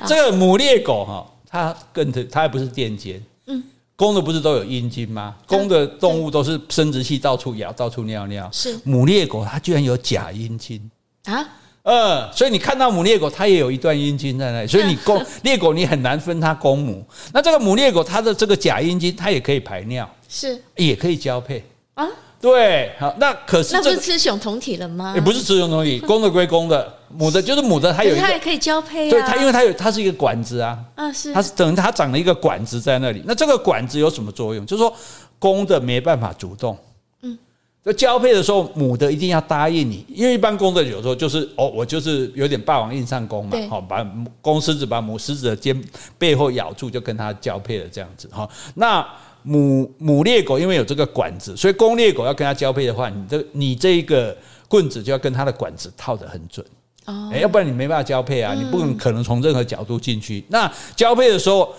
[0.05, 3.63] 这个母猎狗哈，它跟着它还不是垫肩，嗯，
[3.95, 5.35] 公的不是都有阴茎吗？
[5.47, 8.79] 公的动物都是生殖器到处咬，到处尿尿，是。
[8.83, 10.79] 母猎狗它居然有假阴茎。
[11.23, 11.43] 啊？
[11.83, 17.03] 嗯，所以你看到母猎狗，它也有一段阴茎在那里，所以你公 猎狗你很难分它公母。
[17.33, 20.07] 那这个母猎狗它的这个假阴茎，它也可以排尿。
[20.29, 21.65] 是，也可以交配
[21.95, 22.07] 啊？
[22.39, 25.11] 对，好，那可是、这个、那不是雌雄同体了吗？
[25.13, 29.11] 也不是雌雄同体， 公的归公的，母的就是母的，它有一个，它也可以交配啊。
[29.11, 33.21] 对，它因为它有，它是一个管子啊，啊是，它是等于它长了一个管子在那里。
[33.25, 34.65] 那这个管子有什么作用？
[34.65, 34.95] 就是说，
[35.37, 36.77] 公的没办法主动，
[37.23, 37.37] 嗯，
[37.83, 45.83] 就交配的时候，母的一定要答应你，因为一般公的有时候就是哦，我就是有点霸王硬上弓嘛，好，把公狮子把母狮子的肩
[46.17, 49.05] 背后咬住，就跟它交配了这样子哈，那。
[49.43, 54.35] 母母猎狗因为有这个管子，所以公猎狗要跟它交配的话，你这你这个
[54.67, 56.65] 棍子就要跟它的管子套得很准
[57.05, 60.43] 哦，要不然你没办法交配啊，你不可能从任何角度进去。
[60.49, 61.73] 那交配的时候，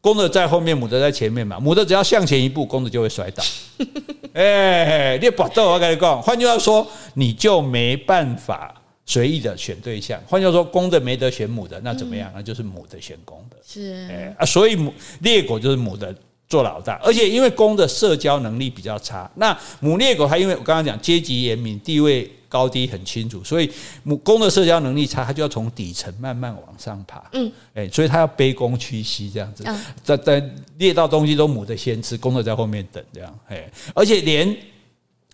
[0.00, 3.42] 公的在后面，母的在前面嘛，母的只要向前一步，公的就会摔倒。
[4.34, 8.72] 哎，你搏斗，我跟你讲，换句话说，你就没办法
[9.04, 10.20] 随意的选对象。
[10.28, 12.30] 换句话说，公的没得选母的，那怎么样？
[12.32, 13.56] 那就是母的选公的。
[13.66, 16.14] 是哎啊，所以母猎狗就是母的。
[16.48, 23.70] 做老大，而且因为公的社交能力比较差，那母猎狗它因为我刚刚讲阶级严明，地位高低很清楚，所以
[24.02, 27.22] 母公的社交能力差，它就要从底层慢慢往上爬。
[27.34, 29.62] 嗯，诶，所以它要卑躬屈膝这样子，
[30.02, 33.38] 在在猎到东西都母的先吃，公的在后面等这样。
[33.48, 34.56] 诶，而且连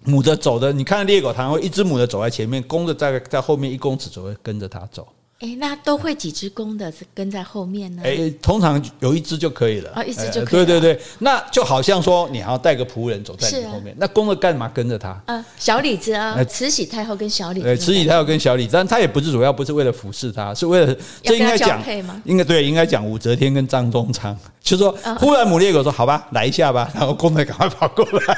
[0.03, 5.07] 母的走的，你看猎狗它会一只母的走在前面，公的在在后面一公尺左右跟着它走。
[5.41, 8.03] 哎，那都会几只公的跟在后面呢？
[8.05, 9.91] 哎，通常有一只就可以了。
[9.91, 10.67] 啊，一只就可以了。
[10.67, 15.21] 对对对，那就好像说你还要带个仆人走在你后面，那公的干嘛跟着他？
[15.27, 17.67] 嗯，小李子啊，慈禧太后跟小李子。
[17.67, 21.83] 对，慈禧太后跟小李子，但他也不是主要，不是为了服侍他，是为了这应该讲，
[22.25, 24.37] 应该对，应该讲武则天跟张宗昌。
[24.63, 26.91] 就说，忽然母猎狗说：“好吧，来一下吧。
[26.97, 28.35] ”然后公的赶快跑过来。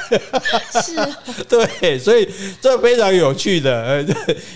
[0.82, 0.96] 是，
[1.48, 2.28] 对，所以
[2.61, 3.80] 这非常有趣的。
[3.85, 4.04] 呃，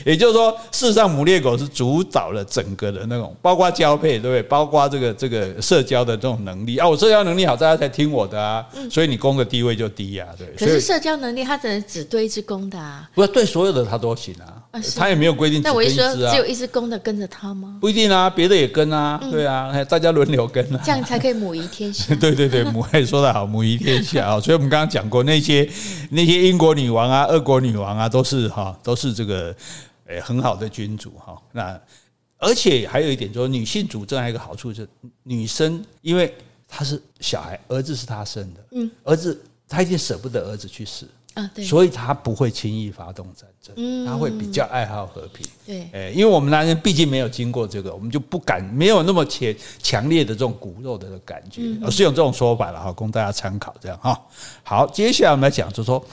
[0.05, 4.43] 也就是说，事实上母猎狗是主导了整个的那种，包括交配，对不对？
[4.43, 6.89] 包括这个这个社交的这种能力啊。
[6.89, 8.65] 我社交能力好，大家才听我的啊。
[8.91, 10.47] 所以你公的地位就低呀，对。
[10.59, 13.09] 可是社交能力，他只能只对一只公的啊。
[13.15, 14.63] 不是对所有的他都行啊。
[14.97, 15.61] 他也没有规定。
[15.63, 17.77] 那我一说，只有一只公的跟着他吗？
[17.81, 19.21] 不一定啊，别的也跟啊。
[19.31, 20.81] 对啊，大家轮流跟啊。
[20.85, 22.15] 这样才可以母仪天下。
[22.21, 24.39] 对对对，母爱说的好，母仪天下啊。
[24.41, 25.69] 所以我们刚刚讲过那些
[26.11, 29.55] 那些英国女王啊、俄国女王啊，都是哈，都是这个
[30.07, 31.37] 诶很好的君主哈。
[31.51, 31.77] 那
[32.41, 34.89] 而且还有一点，说女性主政还有一个好处，就是
[35.23, 36.35] 女生因为
[36.67, 41.07] 她是小孩，儿子是她生的，嗯，儿子她一定舍不得儿子去死。
[41.35, 54.21] 啊，对，所以她不会轻易发动战争，嗯，他会比较爱好和平，对，哎，因为我们男人毕竟没有经过这个，我们就不敢没有那么强强烈的这种骨肉的感觉，而是用这种说法了哈，供大家参考这样哈。
[54.65, 56.05] 好，接下来我们来讲，就是说，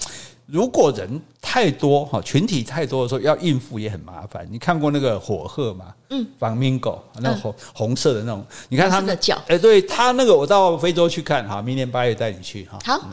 [0.48, 4.48] 如果人太多哈，群体太多的时候，要应付也很麻烦。
[4.50, 5.94] 你看过那个火鹤吗？
[6.10, 12.80] 嗯，Flamingo 那红红色的那种，你看它的脚，哎，对，它那个我到非洲去看哈，明年八月带你去哈。
[12.84, 13.10] 好。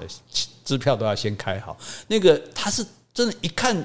[0.64, 3.76] 支票都要先开好，那个它是真的，一看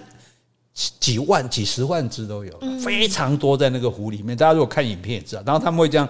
[0.74, 4.38] 几万、几十万只都有，非常多在那个湖里面。
[4.38, 6.08] 大家如果看影片也知道，然后他们会这样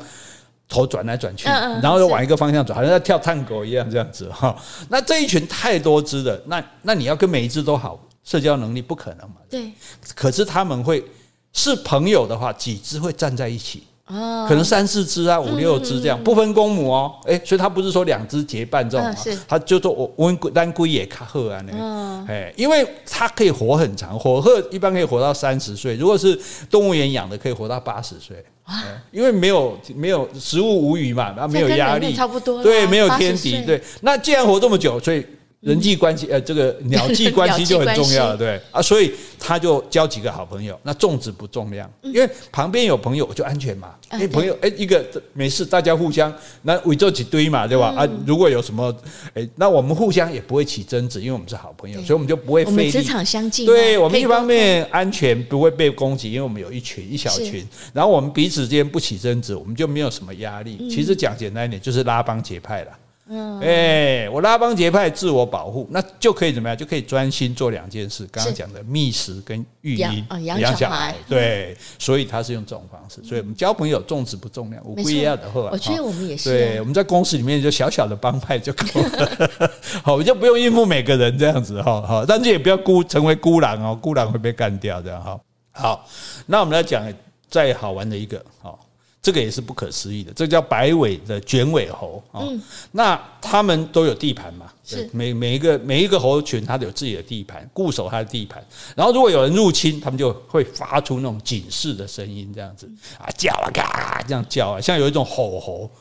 [0.70, 1.48] 头转来转去，
[1.82, 4.56] 然后又往一个方向转，好像在跳探戈一样这样子哈。
[4.88, 9.38] 那这一群太多只的，那那你要跟每一只都好，社交能力不可能嘛？
[9.50, 9.72] 对。
[10.14, 11.04] 可是他们会
[11.52, 13.84] 是朋友的话，几只会站在一起。
[14.06, 17.14] 哦，可能三四只啊，五六只这样，不分公母哦。
[17.26, 26.40] 哎，所以他不是说两只结伴这种，他就说我我单龟也卡赫啊那个，哎，因为它可以活很长，火鹤一般可以活到三十岁，如果是
[26.72, 28.44] 动物园养的，可以活到八十岁。
[29.12, 33.82] 因为没有没有食物无语嘛，然后没有压力，差不多，对，没有天敌，对。
[34.02, 35.26] 那既然活这么久，所以。
[35.62, 40.80] 人际关系，呃，这个鸟际关系就很重要 了，对啊，所以他就交几个好朋友。
[40.84, 43.94] 那重质不重量，因为旁边有朋友我就安全嘛。
[44.08, 47.94] 哎，朋友，哎，一个没事，大家互相那围坐几堆嘛，对吧？
[47.96, 48.96] 啊，如果有什么，
[49.34, 52.92] 哎，那我们互相也不会起争执，因为我们是好朋友，所以我们就不会费力。
[52.92, 60.90] 职场相近，对我们一方面安全不会被攻击，因为我们有一群一小群，然后我们彼此之间不起争执，我们就没有什么压力。
[60.90, 62.92] 其实讲简单一点，就是拉帮结派了。
[63.32, 66.76] 嗯，哎，我拉帮结派，自我保护，那就可以怎么样？
[66.76, 68.28] 就可以专心做两件事。
[68.32, 71.14] 刚刚讲的觅食跟育婴，养小孩。
[71.28, 73.24] 对，所以他是用这种方式。
[73.24, 75.70] 所以我们交朋友重质不重量，我不一样的话。
[75.72, 76.50] 我觉得我们也是。
[76.50, 79.52] 对，我们在公司里面就小小的帮派就够了。
[80.04, 82.02] 好，就不用应付每个人这样子哈。
[82.02, 85.40] 好，但是也不要孤成为孤狼哦，孤狼会被干掉这样哈。
[85.72, 86.08] 好，
[86.48, 87.06] 那我们来讲
[87.48, 88.80] 再好玩的一个好。
[89.22, 92.40] 这个也是不可思议的，这个叫白尾的卷尾猴啊。
[92.42, 92.62] 嗯、
[92.94, 94.68] 那他们都有地盘嘛？
[94.86, 98.66] 是每每一个每一个猴群，它都有自己的地盘，固守它的地盘。
[98.96, 105.92] 然后如果有人入侵，他们就会发出那种警示的声音，这样子啊叫啊嘎这样叫啊，像有一种吼猴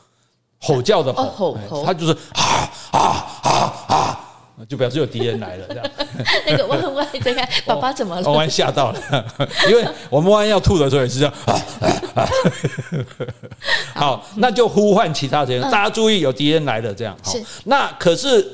[0.59, 2.99] 吼叫的吼，哦、吼吼它就是啊啊
[3.43, 4.25] 啊啊。
[4.67, 5.85] 就表示有敌人来了，这样。
[6.47, 8.21] 那个弯弯在看 爸爸怎么了？
[8.23, 9.25] 弯弯吓到了，
[9.69, 11.33] 因为我们弯弯要吐的时候也是这样。
[13.93, 17.15] 好，那就呼唤其他人，大家注意，有敌人来了，这样。
[17.23, 17.33] 好，
[17.65, 18.45] 那可是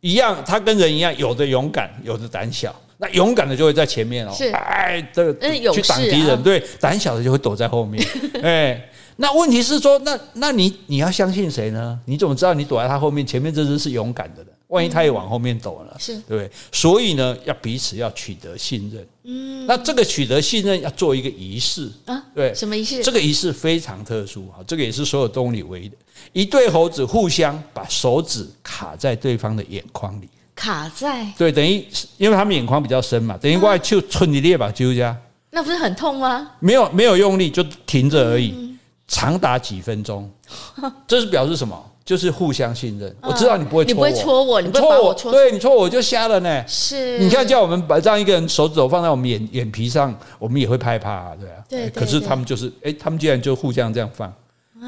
[0.00, 2.74] 一样，他跟人一样，有的勇敢，有的胆小。
[3.00, 6.42] 那勇敢的就会在前面哦，是哎，这个去挡敌人。
[6.42, 8.04] 对，胆小的就会躲在后面。
[8.42, 11.96] 哎，那问题是说，那那你你要相信谁呢？
[12.06, 14.52] 你怎么知道你躲在他后面，前面这只是勇敢的人？
[14.68, 16.50] 万一他也往后面走了，是对不对？
[16.72, 19.06] 所以呢，要彼此要取得信任。
[19.24, 23.02] 嗯，那这个取得信任要做一个仪式啊，对，什么仪式？
[23.02, 25.96] 这个仪式非常特殊哈，这个也是所有动物里唯一的。
[26.32, 31.84] 一对猴子互相把手指卡在对方的眼眶里，卡在对，等于
[32.18, 35.16] 因为他们眼眶比较深嘛，等于过来就春你列吧揪家，
[35.50, 36.50] 那不是很痛吗？
[36.60, 40.30] 没有没有用力，就停着而已，长达几分钟，
[41.08, 41.90] 这是表示什么？
[42.08, 46.64] 就是互相信任，我知道你不会戳我，你不会戳我，你戳我，对你戳我就瞎了呢。
[46.66, 51.56] 是，你看叫我们把这样一个人手指头放在我们眼眼皮上，我们也会害怕啊，对啊。
[51.68, 51.90] 对。
[51.90, 54.32] 可是他们就是，哎，他们竟然就互相这样放，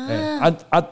[0.09, 0.83] 哎啊啊，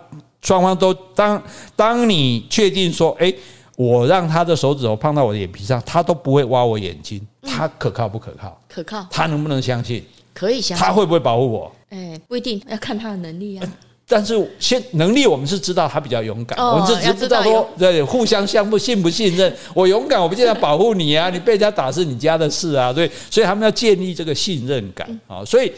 [0.42, 1.42] 双方都当
[1.74, 3.32] 当你确定说，哎，
[3.76, 8.60] 我让他的手指头碰到我的眼皮上，他都不会挖我眼睛，他可靠不可靠？
[8.68, 9.06] 可靠。
[9.10, 10.04] 他能不能相信？
[10.34, 10.86] 可以相信。
[10.86, 11.72] 他会不会保护我？
[11.88, 13.66] 哎，不一定要看他的能力啊。
[14.08, 19.54] 但是先能力，我们是知道他比较勇敢，哦、我们只知道说对互相相不信不信任。
[19.74, 22.90] 我勇敢，我不见得保护你啊，你被人家打是你家的事啊。
[22.90, 25.44] 对，所以他们要建立这个信任感啊。
[25.44, 25.70] 所以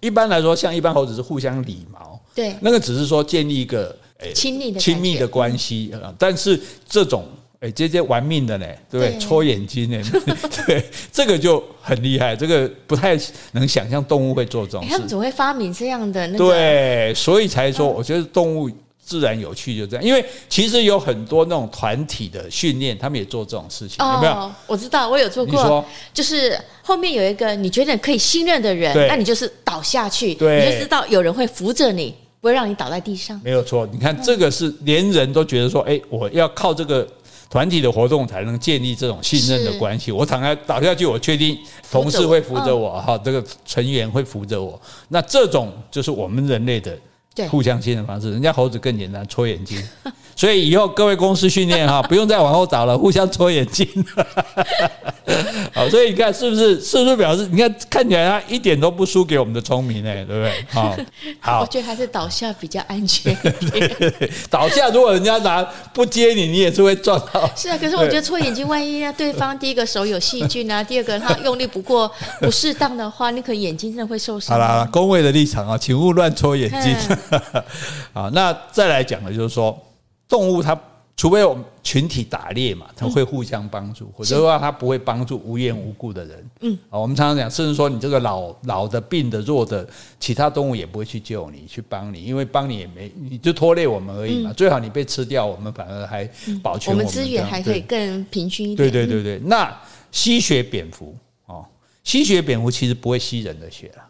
[0.00, 3.94] 一般来说，像一般猴子是互相礼貌，对，那个只是说建立一个
[4.32, 6.14] 亲密的亲密的关系啊。
[6.16, 6.58] 但是
[6.88, 7.24] 这种。
[7.62, 9.18] 哎，这些玩命的呢，对不对？
[9.20, 10.02] 戳眼睛呢，
[10.66, 12.34] 对，这个就很厉害。
[12.34, 13.16] 这个不太
[13.52, 14.90] 能想象动物会做这种事。
[14.90, 16.38] 他们总会发明这样的那个。
[16.38, 20.04] 对，所以才说，我觉得动物自然有趣就这样。
[20.04, 24.50] 因为其实有很多那种团体的训练，他们也做这种事情，有没有？
[24.66, 25.84] 我知道，我有做过。
[26.12, 33.40] 就是后面有一个你觉得可以信任的人，那你就是倒下去，你就知道有人会扶着你，不会让你倒在地上。
[33.44, 37.06] 没有错，你看这个是连人都觉得说，哎，我要靠这个。
[37.52, 40.10] 团体的活动才能建立这种信任的关系。
[40.10, 41.58] 我躺下倒下去，我确定
[41.90, 44.80] 同事会扶着我，哈，这个成员会扶着我。
[45.08, 46.98] 那这种就是我们人类的
[47.50, 48.30] 互相信任方式。
[48.30, 49.82] 人家猴子更简单，戳眼睛。
[50.34, 53.86] 所以以后各位公司训练哈， 不用再往后找了，互相戳眼睛。
[55.72, 56.80] 好，所以你看是不是？
[56.80, 60.12] 是不是表示你看看起来他一点都不输给我们的聪明呢？
[60.24, 60.52] 对不对？
[60.70, 60.96] 好，
[61.38, 63.36] 好，我觉得还是倒下比较安全。
[64.50, 65.62] 倒下，如果人家拿
[65.92, 67.48] 不接你，你也是会撞到。
[67.54, 72.10] 是啊，可是我觉得戳眼睛，万一对方第一个手有细菌啊，第二个他用力不过
[72.40, 74.58] 不适当的话，你可能眼睛真的会受伤。
[74.58, 76.96] 好了，工位的立场啊，请勿乱戳眼睛。
[78.12, 79.78] 好，那再来讲的就是说。
[80.28, 80.74] 动物它
[81.14, 86.50] 除非我们群体打猎嘛，它会互相帮助，否则的话它不会帮助无缘无故的人。
[86.62, 89.86] 嗯，啊，我们常常讲，甚至说你这个老老的、病的、弱的，
[90.18, 94.54] 其他动物也不会去救你、去帮你，因为帮你也没，你就拖累我们而已嘛。
[94.54, 96.24] 最好你被吃掉，我们反而还
[96.62, 98.90] 保全我们，我们资源还可以更平均一点。
[98.90, 99.70] 对对对对，那
[100.10, 101.14] 吸血蝙蝠
[101.44, 101.62] 哦，
[102.04, 104.02] 吸血蝙蝠其实不会吸人的血了。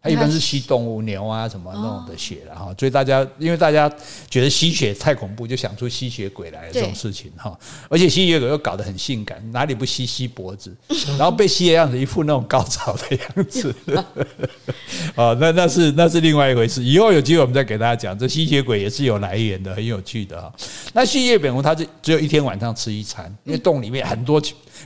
[0.00, 3.92] 它一般是吸动物、牛啊什么那种的血了哈，所以大家因为大家
[4.30, 7.58] 觉得吸血太恐怖，就想出吸血鬼来这种事情哈。
[7.88, 10.72] 而且吸血鬼又搞得很性感，哪里不吸吸脖子，
[11.18, 13.74] 然后被吸的样子一副那种高潮的样子。
[15.16, 16.84] 啊，那那是那是另外一回事。
[16.84, 20.52] 以后有机会我们再给大家讲，这吸血鬼也是有来源的，很有趣的哈。
[20.92, 24.40] 那吸血蝙蝠它是只有一天晚上吃一餐，因为洞里面很多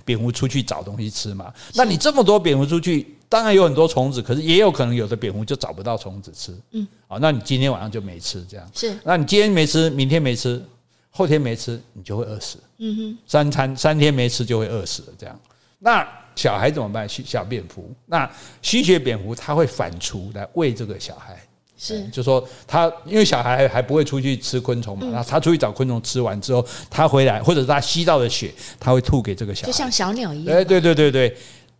[0.06, 1.52] 蝙蝠出去找东西吃嘛。
[1.74, 3.06] 那你这么多蝙蝠出去。
[3.32, 6.54] 当然有很多虫子，可是也有可能有的蝙蝠就找不到虫子吃。
[6.72, 8.94] 嗯，好，那你今天晚上就没吃，这样是。
[9.02, 10.62] 那你今天没吃，明天没吃，
[11.10, 12.58] 后天没吃，你就会饿死。
[12.76, 15.40] 嗯哼，三餐三天没吃就会饿死了，这样。
[15.78, 16.06] 那
[16.36, 17.08] 小孩怎么办？
[17.08, 18.30] 小蝙蝠，那
[18.60, 21.40] 吸血蝙蝠它会反刍来喂这个小孩。
[21.78, 30.54] 是，就说他因为小孩还不会出去吃昆虫嘛，那他出去找昆虫吃完之后，他回来或者是他吸到的血，他会吐给这个小孩，就像小鸟一样。
[30.54, 31.34] 哎，对对对对。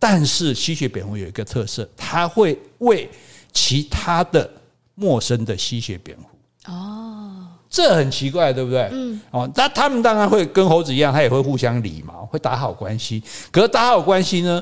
[0.05, 3.09] 但是吸血蝙蝠有一个特色，它会喂
[3.53, 4.51] 其他的
[4.97, 6.73] 陌生的吸血蝙蝠。
[6.73, 8.89] 哦，这很奇怪，对不对？
[8.91, 9.21] 嗯。
[9.31, 13.23] 哦，那他们当然会跟猴子一样，它也会互相礼貌，会打好关系。
[13.53, 14.61] 可是打好关系呢，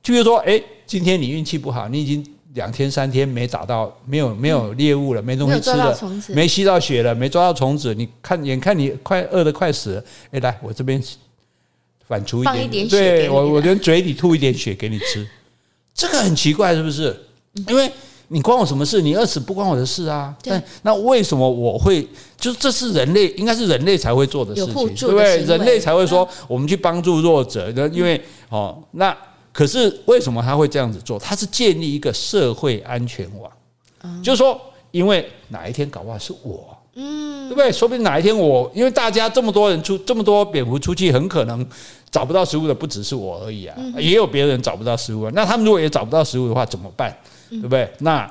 [0.00, 2.24] 就比如说，哎，今天你运气不好，你已经
[2.54, 11.02] 两天三天没打到，没有没有猎物了，没东西吃了，没吸到血了，没抓到虫子，你看眼看你快饿得快死了，哎，来我这边。
[12.06, 15.26] 反刍一点，对我，我连嘴里吐一点血给你吃，
[15.94, 17.14] 这个很奇怪，是不是？
[17.68, 17.90] 因为
[18.28, 19.00] 你关我什么事？
[19.00, 20.34] 你饿死不关我的事啊。
[20.42, 22.06] 但那为什么我会？
[22.38, 25.38] 就是这是人类，应该是人类才会做的事情，对不对？
[25.44, 27.72] 人类才会说我们去帮助弱者。
[27.74, 29.16] 那因为哦，那
[29.52, 31.18] 可是为什么他会这样子做？
[31.18, 33.50] 他是建立一个社会安全网，
[34.22, 36.75] 就是说，因为哪一天搞不好是我。
[36.96, 37.70] 嗯，对不对？
[37.70, 41.64] 说不定哪一天我，因为大家这么多人出这么多蝙蝠出去，很可能
[42.10, 45.30] 找不到食物的不只是我而已啊，也有别人找不到食物啊。
[45.34, 47.16] 那他们如果也找不到食物的话，怎么办？
[47.50, 47.88] 对不对？
[47.98, 48.28] 那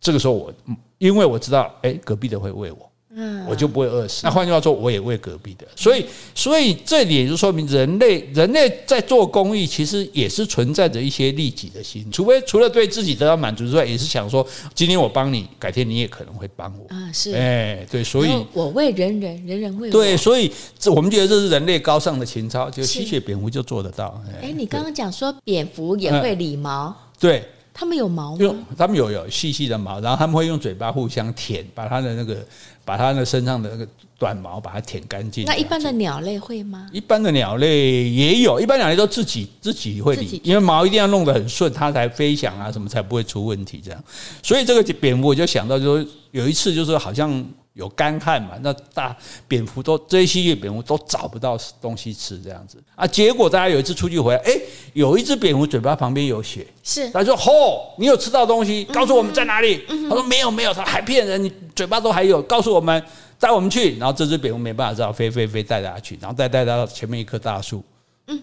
[0.00, 0.52] 这个时候我，
[0.98, 2.90] 因为我知道，哎，隔壁的会喂我。
[3.18, 4.20] 嗯，我就不会饿死。
[4.24, 5.66] 那换句话说，我也喂隔壁的。
[5.74, 6.04] 所以，
[6.34, 12.06] 所以这里也就说明，人类人类在做公益，其实也是存在着一些利己的心。
[12.12, 16.94] 除非除了对自己得到满足之外，也是想说，今天我帮你，改天你也可能会帮我。
[16.94, 17.32] 啊，是。
[17.32, 19.92] 哎，对，所以我为人人，人人为我。
[19.92, 24.22] 对，所以这我们觉得这是人类高尚的情操，就吸血蝙蝠就做得到。
[24.42, 27.42] 哎，你刚刚讲说蝙蝠也会理毛，对。
[27.78, 28.38] 他们有毛吗？
[28.40, 32.42] 用他们有有细细的毛，然后他们会用嘴巴互相舔，把它的那个
[32.86, 35.44] 把它那身上的那个短毛把它舔干净。
[35.44, 36.88] 那一般的鸟类会吗？
[36.92, 44.04] 一般的鸟类也有，一般鸟类都自己自己会理，因为毛一定要弄得很顺，它才飞翔啊什么才不会出问题这样。
[44.40, 47.44] 所以这个蝙蝠我就想到，就是有一次就是好像
[47.76, 49.14] 有干旱嘛，那大
[49.46, 53.06] 蝙蝠都这些细菌蝙蝠都找不到东西吃，这样子啊。
[53.06, 54.58] 结果大家有一次出去回来，哎，
[54.94, 58.82] 有一只蝙蝠嘴巴旁边有血，是，他说：“吼，你有吃到东西？
[58.86, 63.02] 告诉我们在哪里？”他说：“没有，没有，他还骗人，你嘴巴都还有，告诉我们，
[63.38, 67.84] 带我们去。”然后这只蝙蝠没办法，只好飞飞飞带大家去，然后带带到前面一棵大树。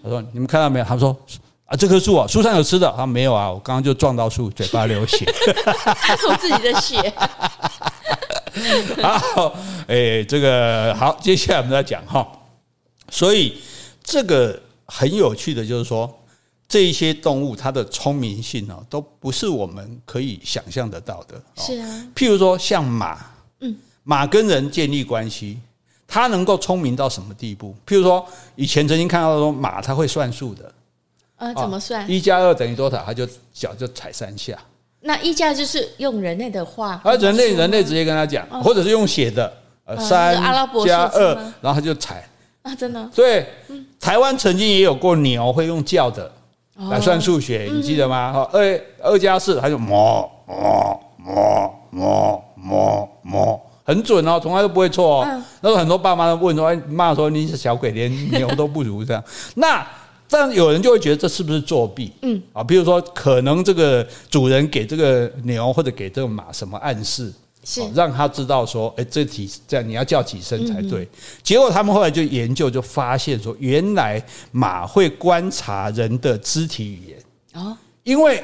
[0.03, 1.17] 他说：“你们看到没有？”他说
[1.65, 5.25] ：“啊，这棵树啊，树上有吃的。”他说：“没有啊，我刚刚就撞到树，嘴巴流血，
[6.29, 7.11] 我自己的血。”
[9.01, 9.55] 好，
[9.87, 12.27] 哎，这个好，接下来我们再讲哈。
[13.09, 13.57] 所以
[14.03, 16.11] 这个很有趣的就是说，
[16.67, 21.41] 这一些动物它的聪明性哦，都不是我们可以想象得到的。
[21.57, 23.19] 是啊，譬如说像马，
[23.59, 25.59] 嗯，马跟人建立关系，
[26.07, 27.75] 它能够聪明到什么地步？
[27.85, 28.25] 譬如说，
[28.55, 30.73] 以前曾经看到说马它会算数的，
[31.37, 32.09] 呃，怎么算？
[32.09, 33.03] 一加二等于多少？
[33.05, 34.57] 它就脚就踩三下。
[35.05, 39.51] 那一加就是用人类的话，而人类人类直接跟他讲，或者是用写的，
[39.85, 40.33] 呃，三
[40.85, 42.27] 加二，然后他就踩
[42.61, 43.09] 啊，真的。
[43.13, 43.45] 对，
[43.99, 46.31] 台湾曾经也有过牛会用叫的
[46.89, 48.47] 来算数学，你记得吗？
[48.53, 55.43] 二二加四，他就摸摸摸摸摸摸，很准哦，从来都不会错哦。
[55.59, 59.21] 那时候很多爸妈都问说，骂说你是小鬼，连牛都不如这样。
[59.55, 59.85] 那
[60.33, 62.11] 但有人就会觉得这是不是作弊？
[62.23, 67.31] 嗯啊，比如说可能这个主人给这个牛或者给这个马什么暗示，
[67.63, 71.07] 是让他知道说，哎，这几这样你要叫几声才对。
[71.43, 74.19] 结果他们后来就研究，就发现说，原来
[74.51, 78.43] 马会观察人的肢体语言啊，因为。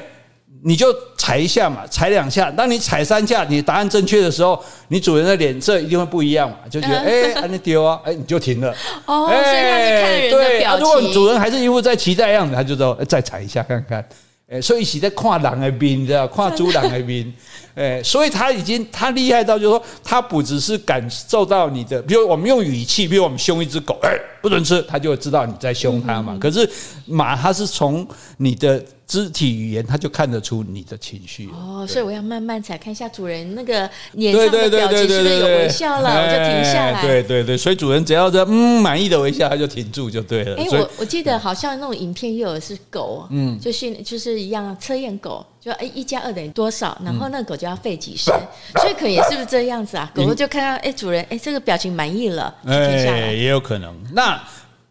[0.62, 2.50] 你就踩一下嘛，踩两下。
[2.50, 8.74] 当你踩三下，你答案正确的时候，你主人的脸色一定会不一样嘛，就觉得哎，你丢啊， 哎，你就停了。
[9.06, 10.86] 哦，所以他是看人的表情。
[10.86, 14.06] 如果主人还是一副在期待样子，他就说再踩一下看看。
[14.50, 17.32] 哎，所以是在跨狼的兵，你知道，跨猪狼的兵。
[17.74, 24.10] 哎，所以他已经他厉害到，就是说他不只是感受到你的，比如我们用语气，比如我们凶一只狗，哎，
[24.42, 26.36] 不准吃，他就会知道你在凶他嘛。
[26.38, 26.68] 可是
[27.06, 28.06] 马，它是从
[28.36, 28.84] 你的。
[29.10, 37.02] 肢体语言，他就看得出你的情绪哦，所以我要慢慢才看一下主人那个脸上的表情是不是有微笑了，我就停下来。
[37.02, 40.56] 对对对，所以主人只要在嗯满意的微笑，他就停住就对了。
[40.56, 48.32] 哎，我我记得好像那种影片又有是狗，嗯，就是就是一样测验狗，就哎一加二等于多少，然后那个狗就要吠几声，
[48.80, 50.08] 所以可能也是不是这样子啊？
[50.14, 53.32] 狗狗就看到哎主人哎这个表情满意了，就停下来。
[53.32, 53.92] 也有可能。
[54.14, 54.40] 那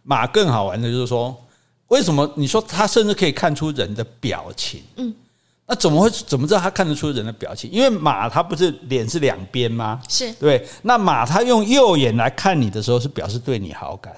[0.03, 1.33] 马更好玩的就是说。
[1.89, 4.81] 为什么你说他甚至可以看出人的表情？
[4.95, 5.13] 嗯，
[5.67, 7.69] 那怎么会怎么知道他看得出人的表情？
[7.71, 9.99] 因为马它不是脸是两边吗？
[10.07, 10.65] 是对。
[10.83, 14.15] 那马它用右眼来看你的时候，是表示对你好感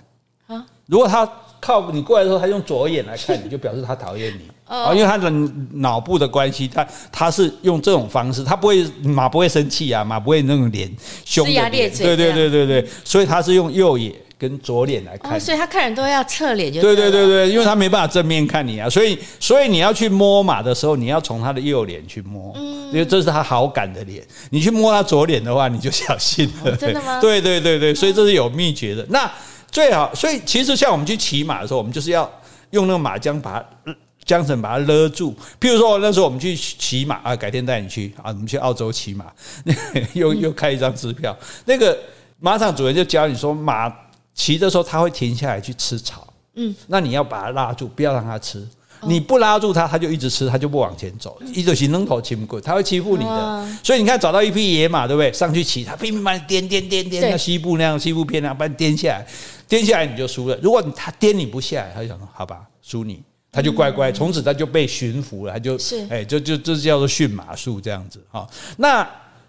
[0.48, 0.66] 啊。
[0.86, 4.94] 如果它靠你过来的时候，它用左眼来看你，就表示它讨厌你啊。
[4.94, 5.30] 因为它的
[5.72, 10.94] 脑部的关系，它它是用这种方式，它不会马不会生气啊，马不会那种脸
[11.24, 11.90] 凶的脸。
[11.90, 14.14] 对对对对对，所以它是用右眼。
[14.42, 22.52] 跟左脸来看，所以他看人都要侧脸，就对对对对，因为他没办法正面看你啊，所以所以你要去摸马的时候，你要从他的右脸去摸，
[22.92, 24.26] 因为这是他好感的脸。
[24.50, 26.76] 你去摸他左脸的话，你就小心了。
[26.76, 27.20] 真的吗？
[27.22, 29.06] 对对对对，所以这是有秘诀的。
[29.10, 29.32] 那
[29.70, 32.28] 最好，所以其实像我们去骑马的时候，我们就是要
[32.72, 35.36] 用那个马缰把它缰绳把它勒住。
[35.60, 39.26] 譬如说那时候我们去骑马啊，改天带你去啊，我们去澳洲骑马，
[40.14, 41.96] 又又开一张支票，那个
[42.40, 43.94] 马场主人就教你说马。
[44.34, 46.28] 骑的时候，它会停下来去吃草。
[46.56, 48.68] 嗯，那你要把它拉住，不要让它吃。
[49.04, 51.42] 你不拉住它，它就一直吃，它就不往前走。
[51.56, 53.68] 一直行扔头欺负，它会欺负你的。
[53.84, 55.34] 所以你看，找到一匹野马，对不对？
[55.34, 59.26] 上去骑，它拼命把你颠颠颠颠，像西部那样，西部片那样把你颠下来，
[59.68, 60.56] 颠下来你就输了。
[60.62, 65.76] 如果它颠你不下来，它就想说：好吧，输你，它就乖乖，从此它就被驯服了，它就
[66.08, 68.48] 哎，就就这叫做驯马术这样子哈。
[68.78, 69.08] 那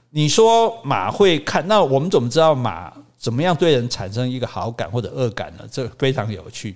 [0.09, 1.67] 你说马会看？
[1.69, 2.91] 那我们怎么知道马？
[3.23, 5.65] 怎么样对人产生一个好感或者恶感呢？
[5.71, 6.75] 这非常有趣。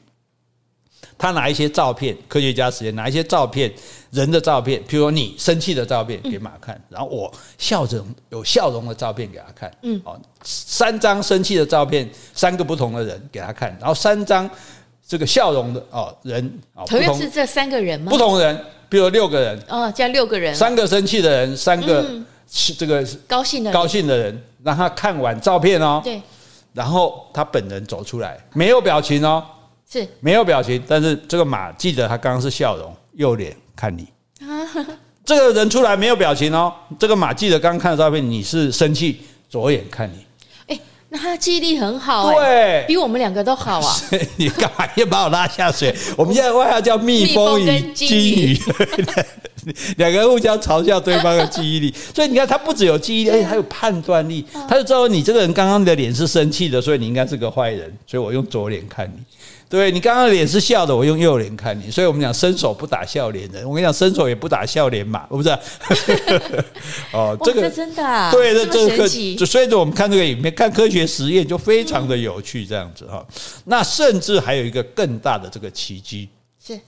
[1.18, 3.72] 他拿一些照片，科学家实验拿一些照片，
[4.12, 9.72] 人的照片，譬如说你生气的照片给马看，然后我笑着有笑容的照片给他看。
[9.82, 14.49] 嗯，哦，三张生气的照片，三个不同的人给他看，然后三张
[15.05, 18.11] 这个笑容的哦人哦，同样是这三个人吗？
[18.11, 18.57] 不同人，
[18.88, 22.07] 比如六个人哦，加六个人，三个生气的人，三个
[22.78, 26.01] 这个高兴的高兴的人，让他看完照片哦。
[26.05, 26.22] 对。
[26.77, 29.43] 然后他本人走出来，没有表情哦，
[29.91, 30.83] 是没有表情。
[30.87, 34.07] 但是这个马记得他刚刚是笑容，右脸看你。
[35.24, 40.26] 这个人出来没有表情哦，这个马记得刚刚看的照片，你是生气，左眼看你。
[41.09, 43.96] 那他记忆力很好，欸，对，比我们两个都好啊！
[44.36, 45.94] 你干嘛又把我拉下水？
[46.18, 48.59] 我们现在外号叫蜜蜂与金鱼，
[49.98, 51.94] 两个人互相嘲笑对方的记忆力。
[52.12, 54.44] 所以你看，他不只有记忆力，而且还有判断力。
[54.68, 57.92] 他就知道你这个人刚刚的脸是生气的，所以你应该是个坏人。
[58.07, 59.22] 所以我用左脸看你。
[59.69, 63.69] 对，你刚刚的脸是笑的，我用右脸看你，所以我们讲伸手不打笑脸人。
[63.69, 65.49] 我跟你讲，伸手也不打笑脸马，不是？
[67.12, 73.27] 哦，这个真的啊，对的，这这个就随着我们看这个影片，看科学实验就非常的有趣，这样子哈。
[73.64, 76.29] 那甚至还有一个更大的这个奇迹，
[76.64, 76.79] 是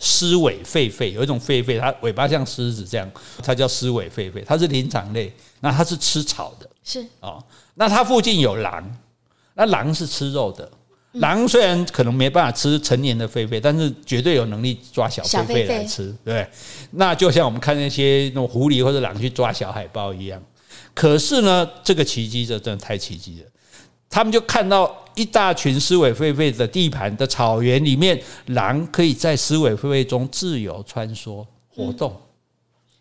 [0.00, 3.10] 狮尾狒狒，有一种狒狒，它尾巴像狮子这样，
[3.42, 5.30] 它叫狮尾狒狒，它是灵长类，
[5.60, 7.44] 那它是吃草的，是哦。
[7.74, 8.98] 那它附近有狼，
[9.52, 10.70] 那狼是吃肉的。
[11.12, 16.46] 狼虽然可能没办法吃成年的狒狒，但是绝对有能力抓小狒狒来吃，对。
[16.92, 20.42] 那就像我们看那些那种狐狸或者狼去抓小海豹一样。
[20.94, 23.46] 可是呢，这个奇迹这真的太奇迹了。
[24.08, 32.14] 他们就看到一大群狮尾狒狒的地盘的草原里面，狼可以在狮尾狒狒中自由穿梭活动。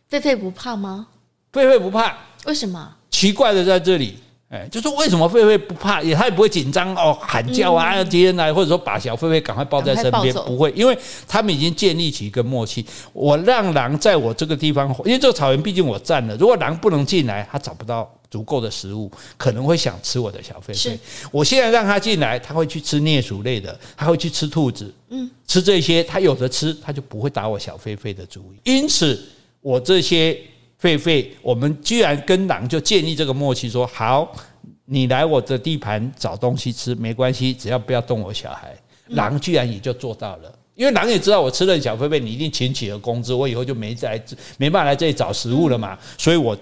[0.09, 1.07] 狒狒不怕吗？
[1.51, 2.95] 狒狒不怕，为什么？
[3.09, 4.17] 奇怪的在这里。
[4.51, 12.85] 哎，就是为什么狒狒不怕，也他也不会紧张哦，喊叫啊，敌人来，或者说把小狒狒赶快抱在身边，不会，因为他们已经建立起一个默契。
[13.13, 20.99] 我让狼在我这个地方，因为这个草原毕竟我占了，如果狼不能进来，它找不到足够的食物，可能会想吃我的小狒狒。
[21.31, 28.69] 我现在让它进来，它会去吃啮鼠类的，它会去吃兔子，嗯，吃这些，它有的吃，它就不会打我小狒狒的主意。
[28.69, 29.17] 因此，
[29.61, 30.37] 我这些
[30.81, 34.33] 狒狒，我们居然跟狼就建立这个默契，说好。
[34.85, 38.75] 你来我的地盘找东西吃没关系，只要不要动我小孩。
[39.09, 44.21] 狼居然也就做到了，因为狼也知道我吃了小狒狒，你一定请起了工资，我以后就没在
[44.57, 45.97] 没办法来这里找食物了嘛。
[46.17, 46.57] 所以我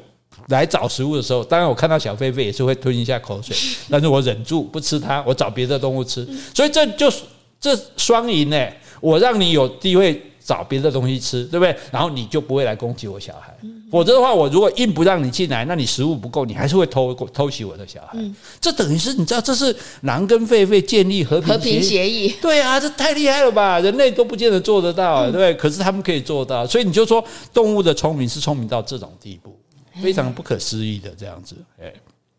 [0.49, 3.55] 来找食物的时候，当然我看到小狒狒也是会吞一下口水，
[3.89, 6.27] 但是我忍住不吃它，我找别的动物吃。
[6.53, 7.23] 所以这就是
[7.59, 8.67] 这双赢呢，
[9.01, 10.21] 我让你有机会。
[10.49, 11.75] 找别的东西吃，对不对？
[11.91, 13.55] 然后你就不会来攻击我小孩。
[13.91, 18.17] 否则的话，我如果硬不让你进来，那你食物不够，你还是会偷偷袭我的小孩。
[18.59, 22.33] 这等于是你知道，这是狼跟狒狒建立和平和平协议。
[22.41, 23.79] 对啊，这太厉害了吧？
[23.79, 25.53] 人类都不见得做得到，对不对？
[25.53, 27.23] 可是他们可以做到，所以你就说
[27.53, 29.55] 动物的聪明是聪明到这种地步，
[30.01, 31.55] 非常不可思议的这样子。
[31.79, 31.93] 哎，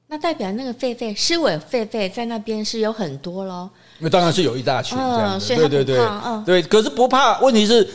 [0.09, 3.71] 那代表那个狒狒，狮尾狒狒在那边是有很多喽。
[4.01, 6.01] 那当然是有一大群这样子，对对对，
[6.45, 6.63] 对。
[6.63, 7.89] 可是不怕，问题是。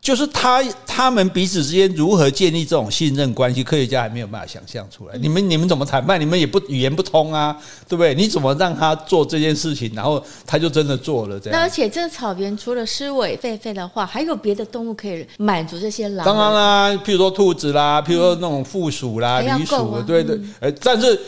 [0.00, 5.18] 就是他他们彼此之间如何建立这种信任关系，科学家还没有办法想象出来。
[5.18, 6.18] 你们你们怎么谈判？
[6.18, 7.54] 你们也不语言不通啊，
[7.88, 8.14] 对不对？
[8.14, 11.58] 你怎么让他做这件事情，然后他就真的做了这样？
[11.58, 16.24] 那而且这个草原除了狮尾狒狒的话，还有别的动物可以满足这些狼。
[16.24, 20.40] 当然啦，譬如说兔子啦，譬如说那种负鼠啦、狸鼠，对对。
[20.60, 21.20] 呃，但是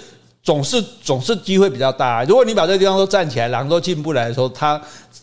[0.43, 2.25] 总是总是机会比较大。
[2.25, 4.81] 如果你把这个地方都占起来，狼都进不来的时候，它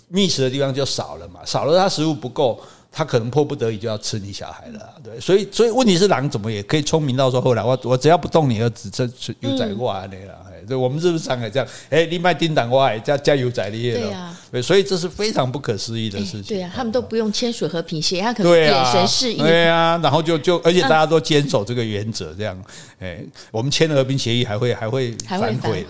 [0.08, 2.60] 觅食的地方就少了嘛，少了它食物不够。
[2.98, 9.08] 他可能迫不得已就要吃你小孩了，对，所以所以问题是狼怎么也可以聪明到说，后来我我只要不动你儿子，这
[9.42, 11.68] 有仔过啊那了，哎，对，我们是不是上海这样？
[11.92, 16.58] 哎，你卖叮当我加加油仔的业了，对，所以这是非常不可思议的事情。
[16.58, 22.60] 对啊，他们都不用签署和平协议，他可能眼神示意，对啊，然后就就而且大家都坚守这个原则，这样，
[22.98, 25.86] 哎，我们签了和平协议还会还会反悔，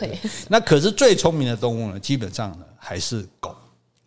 [0.49, 3.55] 那可是最聪明的动物呢，基本上呢还是狗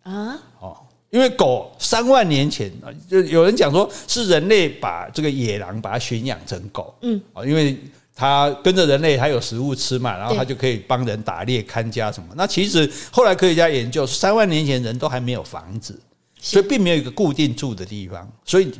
[0.03, 0.77] 啊，哦。
[1.11, 7.77] 因为狗三万年前啊，就有人讲说是人类把这个野狼把它驯养成狗，嗯，啊，因为
[8.15, 12.33] 它跟着人类，它有食物吃嘛，然后它就可以帮人打猎、看家什么。
[12.37, 15.99] 那其实后来科学家研究，三万年前人都还没有房子，
[16.39, 18.71] 所以并没有一个固定住的地方，所以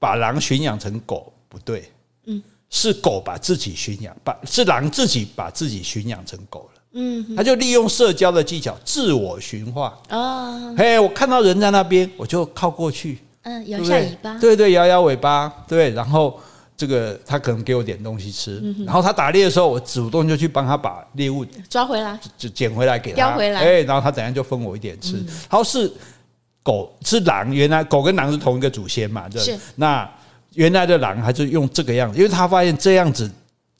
[0.00, 1.92] 把狼驯养成狗不对，
[2.26, 6.81] 嗯，是狗把自己驯养，把是狼自己把自己驯养成狗了。
[6.94, 9.98] 嗯，他就利用社交的技巧，自我驯化。
[10.10, 13.18] 哦，嘿，我看到人在那边，我就靠过去。
[13.42, 14.38] 嗯，摇下尾巴。
[14.38, 15.52] 对对，摇摇尾巴。
[15.66, 16.38] 对，然后
[16.76, 23.16] 这个他可能给我点东西吃，然后他打猎的时候，我主动就去帮他把猎物抓回来，就捡回来给他。
[23.16, 23.60] 叼回来。
[23.60, 25.16] 哎，然后他等下就分我一点吃。
[25.16, 25.90] 然后是
[26.62, 29.28] 狗是狼，原来狗跟狼是同一个祖先嘛？
[29.34, 29.58] 是。
[29.76, 30.08] 那
[30.54, 33.30] 原来的狼还是用这个样子，因为他发现这样子。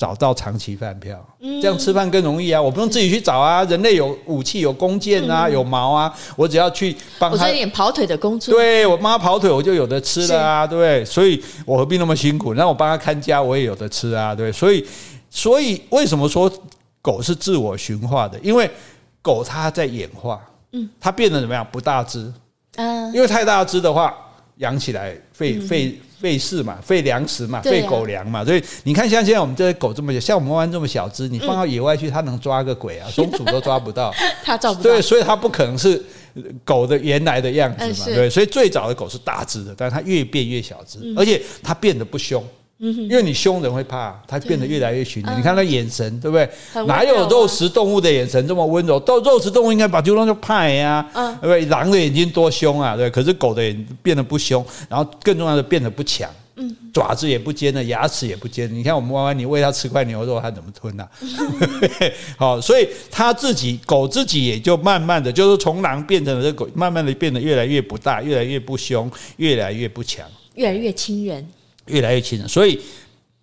[0.02, 1.16] 找到长期饭票，
[1.60, 2.60] 这样吃饭更容易啊！
[2.60, 7.36] 我不用自己去找啊，人类有武器、有弓箭啊、有矛啊，我只要去帮他。
[7.36, 11.04] 我做一点跑腿的工作，对，我帮他跑腿，我就有的吃了啊，对不对？
[11.04, 12.52] 所以我何必那么辛苦？
[12.54, 14.50] 那我帮他看家，我也有的吃啊，对。
[14.50, 14.84] 所以，
[15.30, 16.52] 所以为什么说
[17.00, 18.36] 狗是自我驯化的？
[18.42, 18.68] 因为
[19.22, 20.40] 狗它在演化，
[20.72, 21.64] 嗯，它变得怎么样？
[21.70, 22.32] 不大只，
[22.74, 24.12] 嗯，因为太大只的话，
[24.56, 25.96] 养起来费费。
[26.22, 34.14] 费事嘛，费粮食嘛，费狗粮嘛，所以你看，像现在我们这些狗这么小，像我们弯弯这么小只，你放到野外去，它能抓个鬼啊，松鼠都抓不到。
[34.44, 34.82] 它抓不到。
[34.84, 36.00] 对，所以它不可能是
[36.64, 41.12] 狗的原来的样子嘛，对，所以最早的狗是大只的，但是它越变越小只，嗯。
[41.18, 42.42] 而且它变得不凶。
[42.82, 45.22] 因为你凶人会怕，它变得越来越驯。
[45.36, 46.50] 你看那眼神，对不对？
[46.86, 48.98] 哪有肉食动物的眼神这么温柔？
[48.98, 51.64] 到肉食动物应该把就怕呀，嗯对不对？
[51.66, 53.08] 狼的眼睛多凶啊，对。
[53.08, 56.28] 可是狗的眼变得不凶，然后更重要的变得不强，
[56.92, 58.68] 爪子也不尖了，牙齿也不尖。
[58.74, 61.08] 你看我们弯弯，你喂它吃块牛肉，它怎么吞啊？
[62.36, 70.26] 好，所以它自己狗自己也就慢慢的，就是从狼变成了这狗，慢慢的变得越来越不大，越来越不凶，越来越不强。
[70.56, 71.48] 越来越亲人，
[71.86, 72.80] 越来越亲人，所以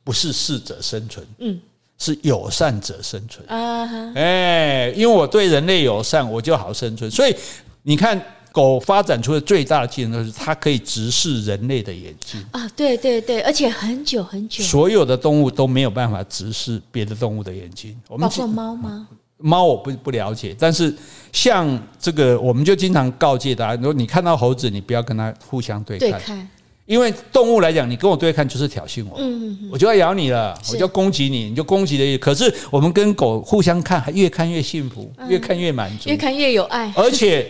[0.04, 1.60] 不是适者生存，嗯，
[1.98, 3.46] 是友善者生存。
[3.48, 7.10] 啊哈，哎，因为我对人类友善，我就好生存。
[7.10, 7.36] 所以
[7.84, 8.20] 你看，
[8.52, 12.44] 狗发展出的最大的技能就是它可以直视人类的眼睛。
[12.52, 17.96] 啊，对对对，而且很久很久，所有的动物都没有办法直视别的动物的眼睛。
[18.08, 19.08] 我们包括猫吗？
[19.42, 20.94] 猫我不不了解，但是
[21.32, 26.10] 像这个，我们就经常告诫大家：如果你看到猴子，你不要跟它互相对看。
[26.10, 26.50] 对看，
[26.90, 32.18] 因为动物来讲，你跟我对看就是挑衅我，嗯，我就要咬你了，我就攻击你，你就攻击的。
[32.18, 36.10] 可是我们跟狗互相看，还越看越幸福，越看越满足。
[36.10, 37.48] 越，看越有爱， 而且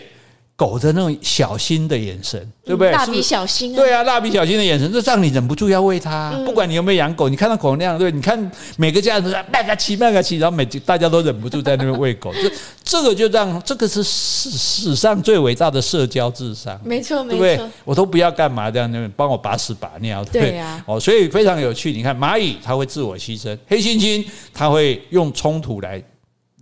[0.60, 2.92] 狗的那种小心的眼神，对不对？
[2.92, 6.38] 蜡笔小新啊，对啊，蜡笔小新的眼神，这让你忍不住要喂它。
[6.44, 8.38] 不管你有没有养狗，你看到狗那样，对，你看
[8.76, 12.30] 每个家人都在卖个气，卖个气，然后每大家都忍不住在那边喂狗。
[12.34, 12.52] 这
[12.84, 16.78] 这个就让这个是史史上最伟大的社交智商。
[16.84, 17.70] 没错没对不对错，？
[17.86, 21.90] 我都不要干嘛这样，那帮我把屎把尿，对呀对啊哦，所以非常有趣。
[21.90, 26.02] 你看蚂蚁它会自我牺牲，黑猩猩它会用冲突来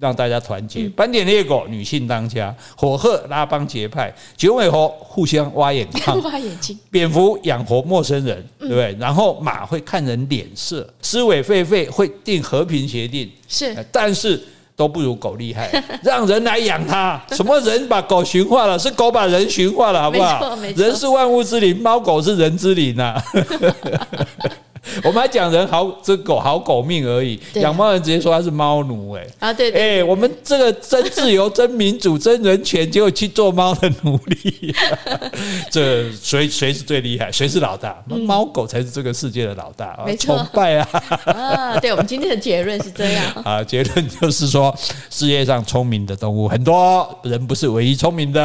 [0.00, 8.96] 让大家团结，斑点猎狗女性当家，火鹤拉帮结派，九尾猴互相挖眼眶， 挖眼睛，蝙蝠养活陌生人，对不对？
[9.00, 13.72] 然后马会看人脸色，狮尾狒狒会订和平协定，是。
[13.74, 14.40] 呃但是
[14.76, 15.68] 都不如狗厉害，
[16.04, 17.20] 让人来养它。
[17.32, 18.78] 什么人把狗驯化了？
[18.78, 20.38] 是狗把人驯化了，好不好？
[20.40, 20.84] 没错没错。
[20.84, 23.20] 人是万物之灵，猫狗是人之灵啊。
[25.04, 27.38] 我们还讲人好，这狗好狗命而已。
[27.54, 29.26] 养猫人直接说他是猫奴，哎。
[29.38, 34.74] 啊，对哎、对，我们这个真自由、真民主、真人权，结果去做猫的奴隶，
[35.70, 37.30] 这谁谁是最厉害？
[37.30, 37.96] 谁是老大？
[38.06, 40.06] 猫狗才是这个世界的老大啊！
[40.18, 40.88] 崇拜啊！
[41.26, 44.74] 啊，对，我们今天的结论是这样，啊，结论就是说，
[45.10, 48.42] 世界上聪明的动物很多，人不是唯一聪明的。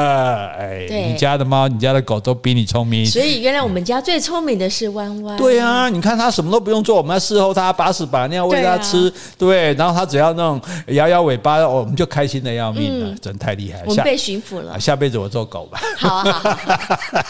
[0.57, 3.05] 哎，对你家的猫、你家的狗都比你聪明。
[3.05, 13.81] 所以原来我们家最聪明的是弯弯，对啊，你看它什么都不用做，我们要伺候他，把屎把尿喂对啊它吃，对，然后他只要那种摇摇尾巴，我们就开心的要命了，真太厉害。
[13.85, 16.23] 我们被驯服了啊，，下辈子我做狗吧，好啊，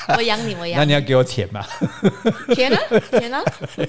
[0.08, 1.64] 好我养你，我养那你要给我舔嘛？
[2.48, 2.80] 你，天啊
[3.12, 3.42] 舔啊，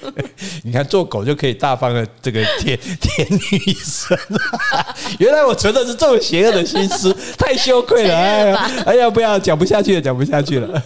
[0.65, 4.17] 你看做狗就可以大方的这个舔 舔女生，
[5.19, 8.15] 原来我存的是这么邪恶的心思，太羞愧了！
[8.15, 10.83] 哎呀，哎呀，不要讲不下去了，讲不下去了。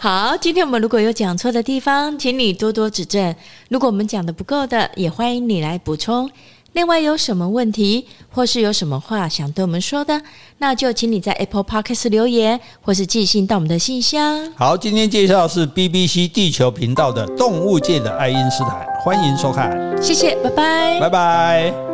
[0.00, 3.34] 好，今天我们如果有讲错的地方，请你多多指正。
[3.68, 6.30] 如果我们讲的不够的，也欢迎你来补充。
[6.72, 10.20] 另外，有什么问题，或是有什么话想对我们说的，
[10.58, 14.52] 那就请你在 Apple Podcast 留言，或是寄信到我们的信箱。
[14.54, 19.72] 好，今天介绍是 BBC 地球频道的动物界的爱因斯坦，欢迎收看，
[20.02, 21.00] 谢谢，拜拜。
[21.00, 21.85] 拜拜。